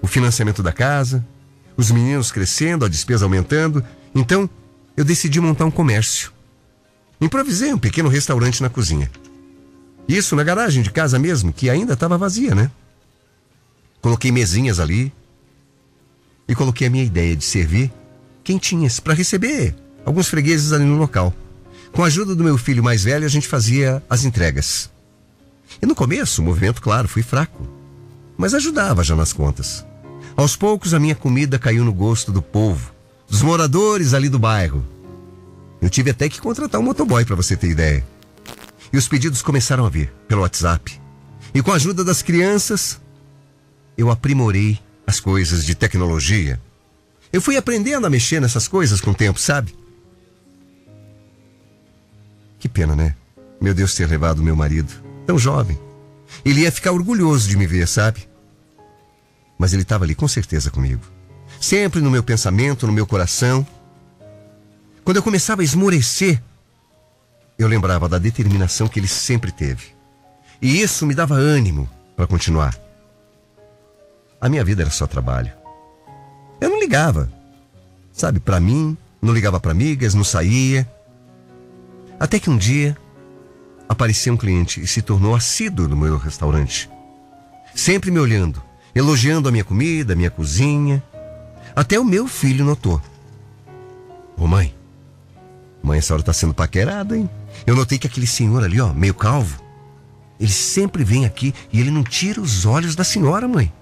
O 0.00 0.06
financiamento 0.06 0.62
da 0.62 0.72
casa, 0.72 1.22
os 1.76 1.90
meninos 1.90 2.32
crescendo, 2.32 2.86
a 2.86 2.88
despesa 2.88 3.26
aumentando. 3.26 3.84
Então, 4.14 4.48
eu 4.96 5.04
decidi 5.04 5.38
montar 5.38 5.66
um 5.66 5.70
comércio. 5.70 6.32
Improvisei 7.20 7.74
um 7.74 7.78
pequeno 7.78 8.08
restaurante 8.08 8.62
na 8.62 8.70
cozinha. 8.70 9.10
Isso 10.08 10.34
na 10.34 10.42
garagem 10.42 10.82
de 10.82 10.90
casa 10.90 11.18
mesmo, 11.18 11.52
que 11.52 11.68
ainda 11.68 11.92
estava 11.92 12.16
vazia, 12.16 12.54
né? 12.54 12.70
Coloquei 14.00 14.32
mesinhas 14.32 14.80
ali 14.80 15.12
e 16.48 16.54
coloquei 16.54 16.86
a 16.86 16.90
minha 16.90 17.04
ideia 17.04 17.36
de 17.36 17.44
servir 17.44 17.92
quentinhas 18.42 18.98
para 18.98 19.12
receber 19.12 19.74
alguns 20.06 20.26
fregueses 20.26 20.72
ali 20.72 20.84
no 20.84 20.96
local. 20.96 21.34
Com 21.92 22.04
a 22.04 22.06
ajuda 22.06 22.34
do 22.34 22.44
meu 22.44 22.56
filho 22.56 22.82
mais 22.82 23.04
velho, 23.04 23.26
a 23.26 23.28
gente 23.28 23.48
fazia 23.48 24.02
as 24.08 24.24
entregas. 24.24 24.90
E 25.82 25.86
no 25.86 25.94
começo, 25.94 26.40
o 26.40 26.44
movimento, 26.44 26.80
claro, 26.80 27.08
foi 27.08 27.22
fraco. 27.22 27.68
Mas 28.36 28.54
ajudava 28.54 29.04
já 29.04 29.16
nas 29.16 29.32
contas. 29.32 29.84
Aos 30.36 30.56
poucos, 30.56 30.94
a 30.94 31.00
minha 31.00 31.14
comida 31.14 31.58
caiu 31.58 31.84
no 31.84 31.92
gosto 31.92 32.32
do 32.32 32.40
povo, 32.40 32.92
dos 33.28 33.42
moradores 33.42 34.14
ali 34.14 34.28
do 34.28 34.38
bairro. 34.38 34.84
Eu 35.82 35.90
tive 35.90 36.10
até 36.10 36.28
que 36.28 36.40
contratar 36.40 36.80
um 36.80 36.84
motoboy, 36.84 37.24
para 37.24 37.36
você 37.36 37.56
ter 37.56 37.68
ideia. 37.68 38.06
E 38.92 38.96
os 38.96 39.08
pedidos 39.08 39.42
começaram 39.42 39.84
a 39.84 39.88
vir 39.88 40.12
pelo 40.28 40.42
WhatsApp. 40.42 41.00
E 41.54 41.62
com 41.62 41.72
a 41.72 41.76
ajuda 41.76 42.04
das 42.04 42.22
crianças, 42.22 43.00
eu 43.96 44.10
aprimorei 44.10 44.78
as 45.06 45.20
coisas 45.20 45.64
de 45.64 45.74
tecnologia. 45.74 46.60
Eu 47.32 47.40
fui 47.40 47.56
aprendendo 47.56 48.06
a 48.06 48.10
mexer 48.10 48.40
nessas 48.40 48.68
coisas 48.68 49.00
com 49.00 49.10
o 49.10 49.14
tempo, 49.14 49.38
sabe? 49.38 49.74
Que 52.60 52.68
pena, 52.68 52.94
né? 52.94 53.16
Meu 53.60 53.74
Deus 53.74 53.94
ter 53.94 54.06
levado 54.06 54.42
meu 54.42 54.54
marido 54.54 54.92
tão 55.26 55.38
jovem. 55.38 55.78
Ele 56.44 56.60
ia 56.60 56.70
ficar 56.70 56.92
orgulhoso 56.92 57.48
de 57.48 57.56
me 57.56 57.66
ver, 57.66 57.88
sabe? 57.88 58.28
Mas 59.58 59.72
ele 59.72 59.82
estava 59.82 60.04
ali 60.04 60.14
com 60.14 60.28
certeza 60.28 60.70
comigo. 60.70 61.02
Sempre 61.60 62.00
no 62.00 62.10
meu 62.10 62.22
pensamento, 62.22 62.86
no 62.86 62.92
meu 62.92 63.06
coração. 63.06 63.66
Quando 65.02 65.16
eu 65.16 65.22
começava 65.22 65.62
a 65.62 65.64
esmorecer, 65.64 66.40
eu 67.58 67.66
lembrava 67.66 68.08
da 68.08 68.18
determinação 68.18 68.88
que 68.88 69.00
ele 69.00 69.08
sempre 69.08 69.50
teve. 69.50 69.88
E 70.60 70.80
isso 70.80 71.06
me 71.06 71.14
dava 71.14 71.34
ânimo 71.34 71.88
para 72.14 72.26
continuar. 72.26 72.78
A 74.40 74.48
minha 74.48 74.64
vida 74.64 74.82
era 74.82 74.90
só 74.90 75.06
trabalho. 75.06 75.52
Eu 76.60 76.68
não 76.68 76.78
ligava. 76.78 77.30
Sabe, 78.12 78.38
para 78.38 78.60
mim, 78.60 78.96
não 79.20 79.32
ligava 79.32 79.58
para 79.58 79.72
amigas, 79.72 80.14
não 80.14 80.24
saía. 80.24 80.86
Até 82.20 82.38
que 82.38 82.50
um 82.50 82.58
dia 82.58 82.94
apareceu 83.88 84.34
um 84.34 84.36
cliente 84.36 84.78
e 84.82 84.86
se 84.86 85.00
tornou 85.00 85.34
assíduo 85.34 85.88
no 85.88 85.96
meu 85.96 86.18
restaurante. 86.18 86.90
Sempre 87.74 88.10
me 88.10 88.18
olhando, 88.18 88.62
elogiando 88.94 89.48
a 89.48 89.52
minha 89.52 89.64
comida, 89.64 90.12
a 90.12 90.16
minha 90.16 90.30
cozinha. 90.30 91.02
Até 91.74 91.98
o 91.98 92.04
meu 92.04 92.28
filho 92.28 92.62
notou. 92.62 93.00
Ô 94.36 94.46
mãe, 94.46 94.74
mãe, 95.82 95.98
essa 95.98 96.12
hora 96.12 96.22
tá 96.22 96.32
sendo 96.32 96.52
paquerada, 96.52 97.16
hein? 97.16 97.28
Eu 97.66 97.74
notei 97.74 97.98
que 97.98 98.06
aquele 98.06 98.26
senhor 98.26 98.62
ali, 98.62 98.80
ó, 98.80 98.92
meio 98.92 99.14
calvo, 99.14 99.62
ele 100.38 100.52
sempre 100.52 101.02
vem 101.02 101.24
aqui 101.24 101.54
e 101.72 101.80
ele 101.80 101.90
não 101.90 102.02
tira 102.04 102.40
os 102.40 102.66
olhos 102.66 102.94
da 102.94 103.04
senhora, 103.04 103.48
mãe. 103.48 103.72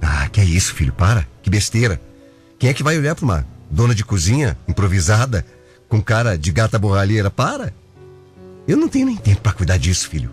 Ah, 0.00 0.28
que 0.30 0.40
é 0.40 0.44
isso, 0.44 0.74
filho? 0.74 0.92
Para. 0.92 1.26
Que 1.42 1.50
besteira. 1.50 2.00
Quem 2.58 2.70
é 2.70 2.74
que 2.74 2.82
vai 2.82 2.96
olhar 2.96 3.14
para 3.14 3.24
uma 3.24 3.46
dona 3.70 3.94
de 3.94 4.04
cozinha 4.04 4.56
improvisada 4.66 5.44
com 5.88 6.02
cara 6.02 6.36
de 6.36 6.52
gata 6.52 6.78
borralheira? 6.78 7.30
Para. 7.30 7.72
Eu 8.66 8.76
não 8.76 8.88
tenho 8.88 9.06
nem 9.06 9.16
tempo 9.16 9.40
para 9.40 9.52
cuidar 9.52 9.78
disso, 9.78 10.08
filho. 10.08 10.30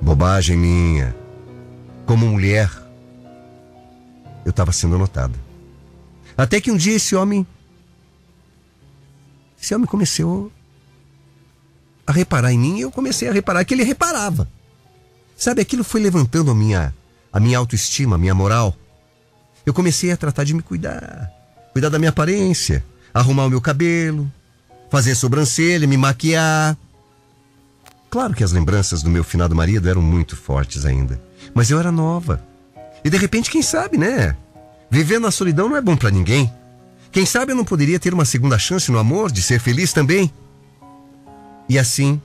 Bobagem 0.00 0.56
minha. 0.56 1.14
Como 2.06 2.26
mulher, 2.26 2.70
eu 4.44 4.50
estava 4.50 4.70
sendo 4.70 4.96
notada. 4.96 5.34
Até 6.36 6.60
que 6.60 6.70
um 6.70 6.76
dia 6.76 6.94
esse 6.94 7.16
homem. 7.16 7.44
Esse 9.60 9.74
homem 9.74 9.86
começou 9.86 10.52
a 12.06 12.12
reparar 12.12 12.52
em 12.52 12.58
mim 12.58 12.78
e 12.78 12.82
eu 12.82 12.92
comecei 12.92 13.28
a 13.28 13.32
reparar 13.32 13.64
que 13.64 13.74
ele 13.74 13.82
reparava. 13.82 14.48
Sabe, 15.36 15.60
aquilo 15.60 15.82
foi 15.82 16.00
levantando 16.00 16.50
a 16.50 16.54
minha, 16.54 16.94
a 17.32 17.40
minha 17.40 17.58
autoestima, 17.58 18.14
a 18.14 18.18
minha 18.18 18.34
moral. 18.34 18.76
Eu 19.64 19.74
comecei 19.74 20.12
a 20.12 20.16
tratar 20.16 20.44
de 20.44 20.54
me 20.54 20.62
cuidar, 20.62 21.32
cuidar 21.72 21.88
da 21.88 21.98
minha 21.98 22.10
aparência, 22.10 22.84
arrumar 23.16 23.46
o 23.46 23.50
meu 23.50 23.62
cabelo, 23.62 24.30
fazer 24.90 25.14
sobrancelha, 25.14 25.86
me 25.86 25.96
maquiar. 25.96 26.76
Claro 28.10 28.34
que 28.34 28.44
as 28.44 28.52
lembranças 28.52 29.02
do 29.02 29.08
meu 29.08 29.24
finado 29.24 29.56
marido 29.56 29.88
eram 29.88 30.02
muito 30.02 30.36
fortes 30.36 30.84
ainda, 30.84 31.20
mas 31.54 31.70
eu 31.70 31.80
era 31.80 31.90
nova. 31.90 32.44
E 33.02 33.08
de 33.08 33.16
repente, 33.16 33.50
quem 33.50 33.62
sabe, 33.62 33.96
né? 33.96 34.36
Viver 34.90 35.18
na 35.18 35.30
solidão 35.30 35.68
não 35.68 35.76
é 35.76 35.80
bom 35.80 35.96
para 35.96 36.10
ninguém. 36.10 36.52
Quem 37.10 37.24
sabe 37.24 37.52
eu 37.52 37.56
não 37.56 37.64
poderia 37.64 37.98
ter 37.98 38.12
uma 38.12 38.26
segunda 38.26 38.58
chance 38.58 38.92
no 38.92 38.98
amor, 38.98 39.32
de 39.32 39.42
ser 39.42 39.60
feliz 39.60 39.94
também? 39.94 40.30
E 41.68 41.78
assim, 41.78 42.20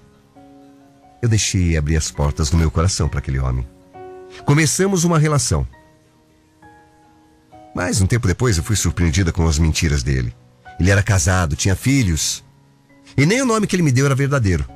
eu 1.22 1.30
deixei 1.30 1.78
abrir 1.78 1.96
as 1.96 2.12
portas 2.12 2.50
do 2.50 2.58
meu 2.58 2.70
coração 2.70 3.08
para 3.08 3.20
aquele 3.20 3.40
homem. 3.40 3.66
Começamos 4.46 5.06
uma 5.06 5.18
relação. 5.18 5.66
Mas 7.74 8.02
um 8.02 8.08
tempo 8.08 8.28
depois 8.28 8.58
eu 8.58 8.64
fui 8.64 8.76
surpreendida 8.76 9.32
com 9.32 9.48
as 9.48 9.58
mentiras 9.58 10.04
dele. 10.04 10.36
Ele 10.82 10.90
era 10.90 11.04
casado, 11.04 11.56
tinha 11.56 11.76
filhos. 11.76 12.44
E 13.16 13.24
nem 13.24 13.40
o 13.40 13.46
nome 13.46 13.68
que 13.68 13.76
ele 13.76 13.84
me 13.84 13.92
deu 13.92 14.08
era 14.08 14.16
verdadeiro. 14.16 14.68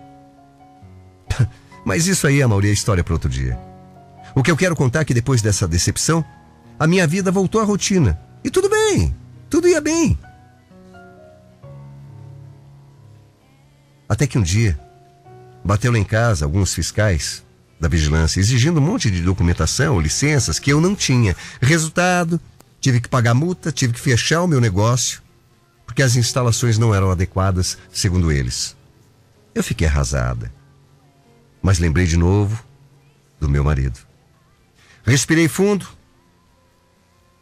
Mas 1.83 2.05
isso 2.05 2.27
aí, 2.27 2.45
Mauri, 2.45 2.69
é 2.69 2.71
história 2.71 3.03
para 3.03 3.13
outro 3.13 3.27
dia. 3.27 3.57
O 4.35 4.43
que 4.43 4.51
eu 4.51 4.55
quero 4.55 4.75
contar 4.75 4.99
é 4.99 5.05
que 5.05 5.15
depois 5.15 5.41
dessa 5.41 5.67
decepção, 5.67 6.23
a 6.77 6.85
minha 6.85 7.07
vida 7.07 7.31
voltou 7.31 7.59
à 7.59 7.63
rotina. 7.63 8.19
E 8.43 8.51
tudo 8.51 8.69
bem, 8.69 9.15
tudo 9.49 9.67
ia 9.67 9.81
bem. 9.81 10.15
Até 14.07 14.27
que 14.27 14.37
um 14.37 14.43
dia, 14.43 14.79
bateu 15.63 15.91
lá 15.91 15.97
em 15.97 16.03
casa 16.03 16.45
alguns 16.45 16.71
fiscais 16.71 17.43
da 17.79 17.87
vigilância 17.87 18.39
exigindo 18.39 18.79
um 18.79 18.83
monte 18.83 19.09
de 19.09 19.23
documentação, 19.23 19.99
licenças 19.99 20.59
que 20.59 20.71
eu 20.71 20.79
não 20.79 20.93
tinha. 20.93 21.35
Resultado, 21.59 22.39
tive 22.79 23.01
que 23.01 23.09
pagar 23.09 23.33
multa, 23.33 23.71
tive 23.71 23.93
que 23.93 23.99
fechar 23.99 24.43
o 24.43 24.47
meu 24.47 24.61
negócio, 24.61 25.24
porque 25.95 26.03
as 26.03 26.17
instalações 26.17 26.77
não 26.77 26.93
eram 26.93 27.09
adequadas, 27.09 27.77
segundo 27.89 28.29
eles. 28.29 28.75
Eu 29.55 29.63
fiquei 29.63 29.87
arrasada. 29.87 30.53
Mas 31.61 31.79
lembrei 31.79 32.05
de 32.05 32.17
novo 32.17 32.61
do 33.39 33.47
meu 33.47 33.63
marido. 33.63 33.97
Respirei 35.05 35.47
fundo 35.47 35.87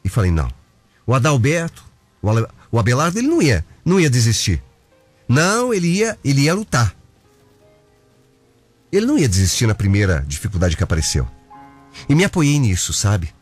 e 0.05 0.09
falei: 0.09 0.29
não. 0.29 0.47
O 1.03 1.15
Adalberto, 1.15 1.83
o 2.71 2.77
Abelardo, 2.77 3.17
ele 3.17 3.27
não 3.27 3.41
ia, 3.41 3.65
não 3.83 3.99
ia 3.99 4.07
desistir. 4.07 4.61
Não, 5.27 5.73
ele 5.73 5.87
ia, 5.87 6.15
ele 6.23 6.41
ia 6.41 6.53
lutar. 6.53 6.95
Ele 8.91 9.07
não 9.07 9.17
ia 9.17 9.27
desistir 9.27 9.65
na 9.65 9.73
primeira 9.73 10.23
dificuldade 10.27 10.77
que 10.77 10.83
apareceu. 10.83 11.27
E 12.07 12.13
me 12.13 12.23
apoiei 12.23 12.59
nisso, 12.59 12.93
sabe? 12.93 13.33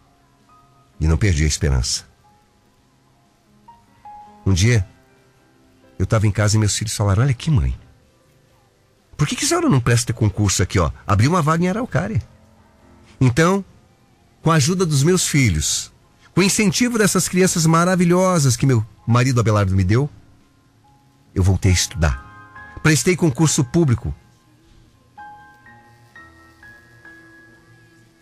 E 1.02 1.06
não 1.06 1.18
perdi 1.18 1.44
a 1.44 1.48
esperança. 1.48 2.06
Um 4.46 4.54
dia, 4.54 4.88
eu 6.02 6.06
estava 6.06 6.26
em 6.26 6.32
casa 6.32 6.56
e 6.56 6.60
meus 6.60 6.76
filhos 6.76 6.96
falaram: 6.96 7.22
Olha 7.22 7.30
aqui, 7.30 7.52
mãe. 7.52 7.78
Por 9.16 9.28
que, 9.28 9.36
que 9.36 9.46
a 9.46 9.48
senhora 9.48 9.70
não 9.70 9.80
presta 9.80 10.12
concurso 10.12 10.64
aqui, 10.64 10.80
ó? 10.80 10.92
Abriu 11.06 11.30
uma 11.30 11.44
vaga 11.44 11.64
em 11.64 11.70
Araucária. 11.70 12.20
Então, 13.20 13.64
com 14.42 14.50
a 14.50 14.56
ajuda 14.56 14.84
dos 14.84 15.04
meus 15.04 15.28
filhos, 15.28 15.92
com 16.34 16.42
o 16.42 16.44
incentivo 16.44 16.98
dessas 16.98 17.30
crianças 17.30 17.68
maravilhosas 17.68 18.56
que 18.56 18.66
meu 18.66 18.84
marido 19.06 19.40
Abelardo 19.40 19.76
me 19.76 19.84
deu, 19.84 20.10
eu 21.36 21.44
voltei 21.44 21.70
a 21.70 21.76
estudar. 21.76 22.80
Prestei 22.82 23.16
concurso 23.16 23.64
público. 23.64 24.12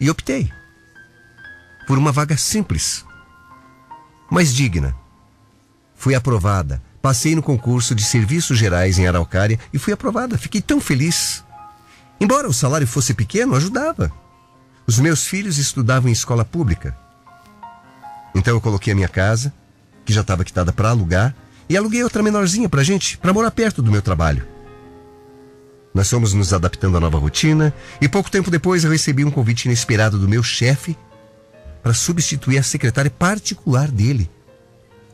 E 0.01 0.09
optei 0.09 0.51
por 1.87 1.97
uma 1.97 2.11
vaga 2.11 2.35
simples, 2.35 3.05
mas 4.29 4.53
digna. 4.53 4.93
Fui 5.95 6.13
aprovada. 6.13 6.88
Passei 7.01 7.35
no 7.35 7.41
concurso 7.41 7.95
de 7.95 8.03
serviços 8.03 8.57
gerais 8.57 8.99
em 8.99 9.07
Araucária 9.07 9.59
e 9.73 9.79
fui 9.79 9.93
aprovada. 9.93 10.37
Fiquei 10.37 10.61
tão 10.61 10.81
feliz. 10.81 11.43
Embora 12.19 12.47
o 12.47 12.53
salário 12.53 12.85
fosse 12.85 13.13
pequeno, 13.13 13.55
ajudava. 13.55 14.11
Os 14.85 14.99
meus 14.99 15.25
filhos 15.25 15.57
estudavam 15.57 16.09
em 16.09 16.13
escola 16.13 16.43
pública. 16.43 16.97
Então 18.35 18.53
eu 18.53 18.61
coloquei 18.61 18.91
a 18.91 18.95
minha 18.95 19.07
casa, 19.07 19.53
que 20.05 20.11
já 20.11 20.21
estava 20.21 20.43
quitada 20.43 20.73
para 20.73 20.89
alugar, 20.89 21.35
e 21.69 21.77
aluguei 21.77 22.03
outra 22.03 22.23
menorzinha 22.23 22.67
pra 22.67 22.83
gente, 22.83 23.17
para 23.17 23.31
morar 23.31 23.51
perto 23.51 23.81
do 23.81 23.91
meu 23.91 24.01
trabalho. 24.01 24.45
Nós 25.93 26.09
fomos 26.09 26.33
nos 26.33 26.53
adaptando 26.53 26.97
à 26.97 26.99
nova 26.99 27.17
rotina 27.17 27.73
e 28.01 28.07
pouco 28.07 28.29
tempo 28.29 28.51
depois 28.51 28.83
eu 28.83 28.91
recebi 28.91 29.23
um 29.25 29.31
convite 29.31 29.65
inesperado 29.65 30.17
do 30.19 30.27
meu 30.27 30.43
chefe 30.43 30.97
para 31.81 31.93
substituir 31.93 32.57
a 32.57 32.63
secretária 32.63 33.09
particular 33.09 33.89
dele, 33.89 34.29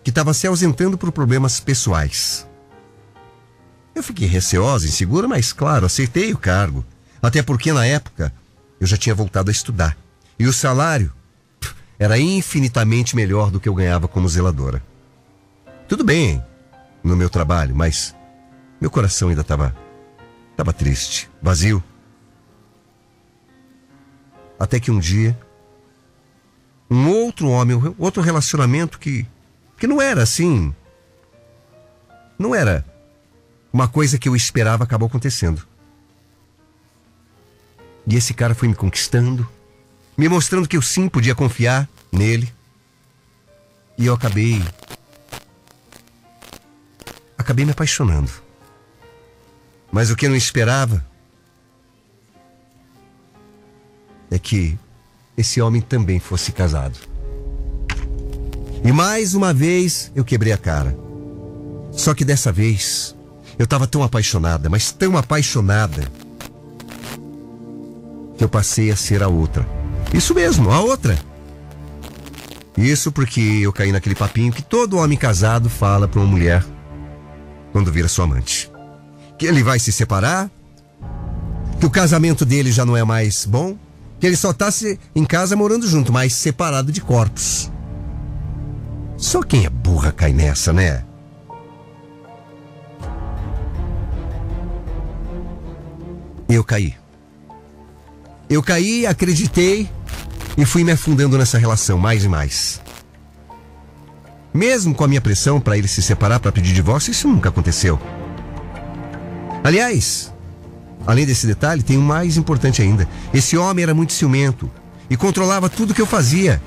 que 0.05 0.11
estava 0.11 0.35
se 0.35 0.45
ausentando 0.45 0.99
por 0.99 1.11
problemas 1.11 1.59
pessoais. 1.59 2.47
Eu 3.95 4.03
fiquei 4.03 4.27
receosa, 4.27 4.85
insegura, 4.85 5.27
mas 5.27 5.51
claro, 5.51 5.87
aceitei 5.87 6.31
o 6.31 6.37
cargo. 6.37 6.85
Até 7.19 7.41
porque 7.41 7.73
na 7.73 7.87
época 7.87 8.31
eu 8.79 8.85
já 8.85 8.97
tinha 8.97 9.15
voltado 9.15 9.49
a 9.49 9.51
estudar. 9.51 9.97
E 10.37 10.45
o 10.45 10.53
salário 10.53 11.11
era 11.97 12.19
infinitamente 12.19 13.15
melhor 13.15 13.49
do 13.49 13.59
que 13.59 13.67
eu 13.67 13.73
ganhava 13.73 14.07
como 14.07 14.29
zeladora. 14.29 14.79
Tudo 15.87 16.03
bem 16.03 16.43
no 17.03 17.15
meu 17.15 17.29
trabalho, 17.29 17.75
mas 17.75 18.15
meu 18.79 18.91
coração 18.91 19.29
ainda 19.29 19.41
estava 19.41 19.75
estava 20.51 20.71
triste, 20.71 21.27
vazio. 21.41 21.83
Até 24.59 24.79
que 24.79 24.91
um 24.91 24.99
dia 24.99 25.35
um 26.91 27.09
outro 27.09 27.49
homem, 27.49 27.95
outro 27.97 28.21
relacionamento 28.21 28.99
que 28.99 29.25
que 29.77 29.87
não 29.87 30.01
era 30.01 30.23
assim, 30.23 30.73
não 32.37 32.53
era 32.53 32.85
uma 33.71 33.87
coisa 33.87 34.17
que 34.17 34.29
eu 34.29 34.35
esperava 34.35 34.83
acabou 34.83 35.07
acontecendo. 35.07 35.65
E 38.07 38.15
esse 38.15 38.33
cara 38.33 38.53
foi 38.53 38.67
me 38.67 38.75
conquistando, 38.75 39.47
me 40.17 40.29
mostrando 40.29 40.67
que 40.67 40.77
eu 40.77 40.81
sim 40.81 41.09
podia 41.09 41.35
confiar 41.35 41.89
nele. 42.11 42.53
E 43.97 44.05
eu 44.05 44.13
acabei 44.13 44.63
acabei 47.37 47.65
me 47.65 47.71
apaixonando. 47.71 48.31
Mas 49.91 50.09
o 50.09 50.15
que 50.15 50.25
eu 50.25 50.29
não 50.29 50.35
esperava 50.35 51.05
é 54.31 54.39
que 54.39 54.77
esse 55.37 55.61
homem 55.61 55.81
também 55.81 56.19
fosse 56.19 56.51
casado. 56.51 56.97
E 58.83 58.91
mais 58.91 59.33
uma 59.33 59.53
vez 59.53 60.11
eu 60.15 60.23
quebrei 60.23 60.53
a 60.53 60.57
cara. 60.57 60.97
Só 61.91 62.13
que 62.13 62.25
dessa 62.25 62.51
vez 62.51 63.15
eu 63.57 63.63
estava 63.63 63.87
tão 63.87 64.03
apaixonada, 64.03 64.69
mas 64.69 64.91
tão 64.91 65.17
apaixonada, 65.17 66.03
que 68.37 68.43
eu 68.43 68.49
passei 68.49 68.91
a 68.91 68.95
ser 68.95 69.23
a 69.23 69.27
outra. 69.27 69.65
Isso 70.13 70.33
mesmo, 70.33 70.71
a 70.71 70.81
outra. 70.81 71.17
Isso 72.77 73.11
porque 73.11 73.39
eu 73.39 73.71
caí 73.71 73.91
naquele 73.91 74.15
papinho 74.15 74.51
que 74.51 74.61
todo 74.61 74.97
homem 74.97 75.17
casado 75.17 75.69
fala 75.69 76.07
para 76.07 76.19
uma 76.19 76.29
mulher 76.29 76.65
quando 77.71 77.91
vira 77.91 78.07
sua 78.07 78.25
amante. 78.25 78.69
Que 79.37 79.45
ele 79.45 79.63
vai 79.63 79.79
se 79.79 79.91
separar, 79.91 80.49
que 81.79 81.85
o 81.85 81.89
casamento 81.89 82.45
dele 82.45 82.71
já 82.71 82.85
não 82.85 82.95
é 82.95 83.03
mais 83.03 83.45
bom, 83.45 83.77
que 84.19 84.27
ele 84.27 84.35
só 84.35 84.53
tá 84.53 84.71
se, 84.71 84.99
em 85.15 85.25
casa 85.25 85.55
morando 85.55 85.87
junto, 85.87 86.11
mas 86.11 86.33
separado 86.33 86.91
de 86.91 87.01
corpos. 87.01 87.71
Só 89.17 89.41
quem 89.41 89.65
é 89.65 89.69
burra 89.69 90.11
cai 90.11 90.33
nessa, 90.33 90.73
né? 90.73 91.03
Eu 96.47 96.63
caí. 96.63 96.93
Eu 98.49 98.61
caí, 98.61 99.05
acreditei 99.05 99.89
e 100.57 100.65
fui 100.65 100.83
me 100.83 100.91
afundando 100.91 101.37
nessa 101.37 101.57
relação 101.57 101.97
mais 101.97 102.23
e 102.23 102.29
mais. 102.29 102.81
Mesmo 104.53 104.93
com 104.95 105.03
a 105.03 105.07
minha 105.07 105.19
pressão 105.19 105.59
para 105.59 105.77
ele 105.77 105.87
se 105.87 106.01
separar 106.01 106.39
para 106.39 106.51
pedir 106.51 106.73
divórcio, 106.73 107.11
isso 107.11 107.27
nunca 107.27 107.49
aconteceu. 107.49 107.99
Aliás, 109.63 110.31
além 111.05 111.25
desse 111.25 111.47
detalhe, 111.47 111.83
tem 111.83 111.97
um 111.97 112.01
mais 112.01 112.37
importante 112.37 112.81
ainda. 112.81 113.07
Esse 113.33 113.57
homem 113.57 113.83
era 113.83 113.93
muito 113.93 114.13
ciumento 114.13 114.69
e 115.09 115.17
controlava 115.17 115.69
tudo 115.69 115.93
que 115.93 116.01
eu 116.01 116.05
fazia. 116.05 116.61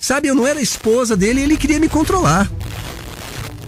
Sabe, 0.00 0.28
eu 0.28 0.34
não 0.34 0.46
era 0.46 0.60
esposa 0.60 1.16
dele 1.16 1.40
e 1.40 1.44
ele 1.44 1.56
queria 1.56 1.80
me 1.80 1.88
controlar. 1.88 2.50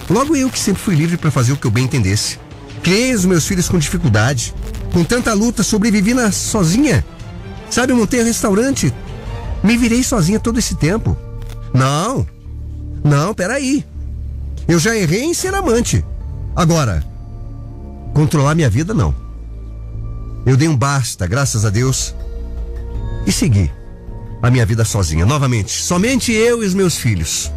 Logo 0.08 0.36
eu 0.36 0.48
que 0.48 0.58
sempre 0.58 0.82
fui 0.82 0.94
livre 0.94 1.16
para 1.16 1.30
fazer 1.30 1.52
o 1.52 1.56
que 1.56 1.66
eu 1.66 1.70
bem 1.70 1.84
entendesse. 1.84 2.38
Criei 2.82 3.14
os 3.14 3.24
meus 3.24 3.46
filhos 3.46 3.68
com 3.68 3.78
dificuldade. 3.78 4.54
Com 4.92 5.04
tanta 5.04 5.32
luta, 5.32 5.62
sobrevivi 5.62 6.14
na 6.14 6.32
sozinha. 6.32 7.04
Sabe, 7.70 7.92
eu 7.92 7.96
montei 7.96 8.20
um 8.20 8.24
restaurante. 8.24 8.92
Me 9.62 9.76
virei 9.76 10.02
sozinha 10.02 10.40
todo 10.40 10.58
esse 10.58 10.74
tempo. 10.76 11.16
Não, 11.74 12.26
não, 13.04 13.34
peraí. 13.34 13.84
Eu 14.66 14.78
já 14.78 14.96
errei 14.96 15.22
em 15.22 15.34
ser 15.34 15.54
amante. 15.54 16.04
Agora, 16.56 17.04
controlar 18.14 18.54
minha 18.54 18.70
vida, 18.70 18.94
não. 18.94 19.14
Eu 20.46 20.56
dei 20.56 20.68
um 20.68 20.76
basta, 20.76 21.26
graças 21.26 21.64
a 21.64 21.70
Deus, 21.70 22.14
e 23.26 23.32
segui 23.32 23.70
a 24.42 24.50
minha 24.50 24.64
vida 24.64 24.85
sozinha, 24.85 25.26
novamente. 25.26 25.70
Somente 25.70 26.33
eu 26.33 26.62
e 26.62 26.66
os 26.66 26.74
meus 26.74 26.96
filhos. 26.96 27.50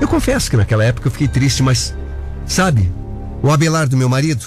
Eu 0.00 0.08
confesso 0.08 0.50
que 0.50 0.56
naquela 0.56 0.84
época 0.84 1.08
eu 1.08 1.12
fiquei 1.12 1.28
triste, 1.28 1.62
mas, 1.62 1.94
sabe, 2.46 2.90
o 3.42 3.50
Abelardo, 3.50 3.96
meu 3.96 4.08
marido, 4.08 4.46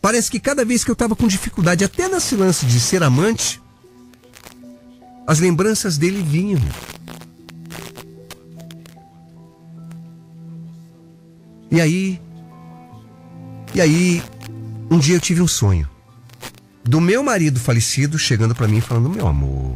parece 0.00 0.30
que 0.30 0.40
cada 0.40 0.64
vez 0.64 0.82
que 0.82 0.90
eu 0.90 0.94
estava 0.94 1.14
com 1.14 1.26
dificuldade, 1.26 1.84
até 1.84 2.08
nesse 2.08 2.34
lance 2.34 2.64
de 2.64 2.80
ser 2.80 3.02
amante, 3.02 3.60
as 5.26 5.40
lembranças 5.40 5.98
dele 5.98 6.22
vinham. 6.22 6.60
E 11.70 11.80
aí. 11.80 12.20
E 13.74 13.80
aí, 13.80 14.22
um 14.90 14.98
dia 14.98 15.16
eu 15.16 15.20
tive 15.20 15.42
um 15.42 15.48
sonho. 15.48 15.95
Do 16.86 17.00
meu 17.00 17.22
marido 17.22 17.58
falecido 17.58 18.18
chegando 18.18 18.54
para 18.54 18.68
mim 18.68 18.80
falando: 18.80 19.10
Meu 19.10 19.26
amor, 19.26 19.74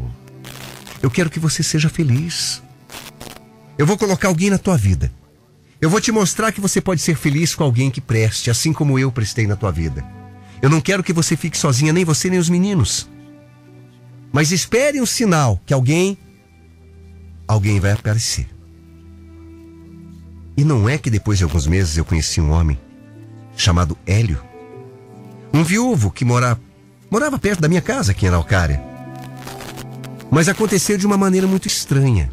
eu 1.02 1.10
quero 1.10 1.28
que 1.28 1.40
você 1.40 1.62
seja 1.62 1.88
feliz. 1.88 2.62
Eu 3.76 3.86
vou 3.86 3.98
colocar 3.98 4.28
alguém 4.28 4.50
na 4.50 4.58
tua 4.58 4.76
vida. 4.76 5.12
Eu 5.80 5.88
vou 5.88 6.00
te 6.00 6.12
mostrar 6.12 6.52
que 6.52 6.60
você 6.60 6.80
pode 6.80 7.00
ser 7.00 7.16
feliz 7.16 7.54
com 7.54 7.64
alguém 7.64 7.90
que 7.90 8.00
preste, 8.00 8.50
assim 8.50 8.72
como 8.72 8.98
eu 8.98 9.10
prestei 9.10 9.46
na 9.46 9.56
tua 9.56 9.72
vida. 9.72 10.04
Eu 10.60 10.68
não 10.68 10.80
quero 10.80 11.02
que 11.02 11.12
você 11.12 11.36
fique 11.36 11.56
sozinha, 11.56 11.92
nem 11.92 12.04
você 12.04 12.28
nem 12.28 12.38
os 12.38 12.50
meninos. 12.50 13.08
Mas 14.30 14.52
espere 14.52 15.00
um 15.00 15.06
sinal 15.06 15.60
que 15.64 15.74
alguém. 15.74 16.16
Alguém 17.48 17.80
vai 17.80 17.92
aparecer. 17.92 18.46
E 20.56 20.62
não 20.62 20.88
é 20.88 20.98
que 20.98 21.10
depois 21.10 21.38
de 21.38 21.44
alguns 21.44 21.66
meses 21.66 21.96
eu 21.96 22.04
conheci 22.04 22.40
um 22.40 22.50
homem 22.50 22.78
chamado 23.56 23.96
Hélio. 24.06 24.40
Um 25.52 25.64
viúvo 25.64 26.10
que 26.10 26.24
mora, 26.24 26.60
morava 27.10 27.38
perto 27.38 27.60
da 27.60 27.68
minha 27.68 27.80
casa 27.80 28.12
aqui 28.12 28.24
em 28.24 28.28
Araucária. 28.28 28.80
Mas 30.30 30.48
aconteceu 30.48 30.96
de 30.96 31.06
uma 31.06 31.16
maneira 31.16 31.46
muito 31.46 31.66
estranha. 31.66 32.30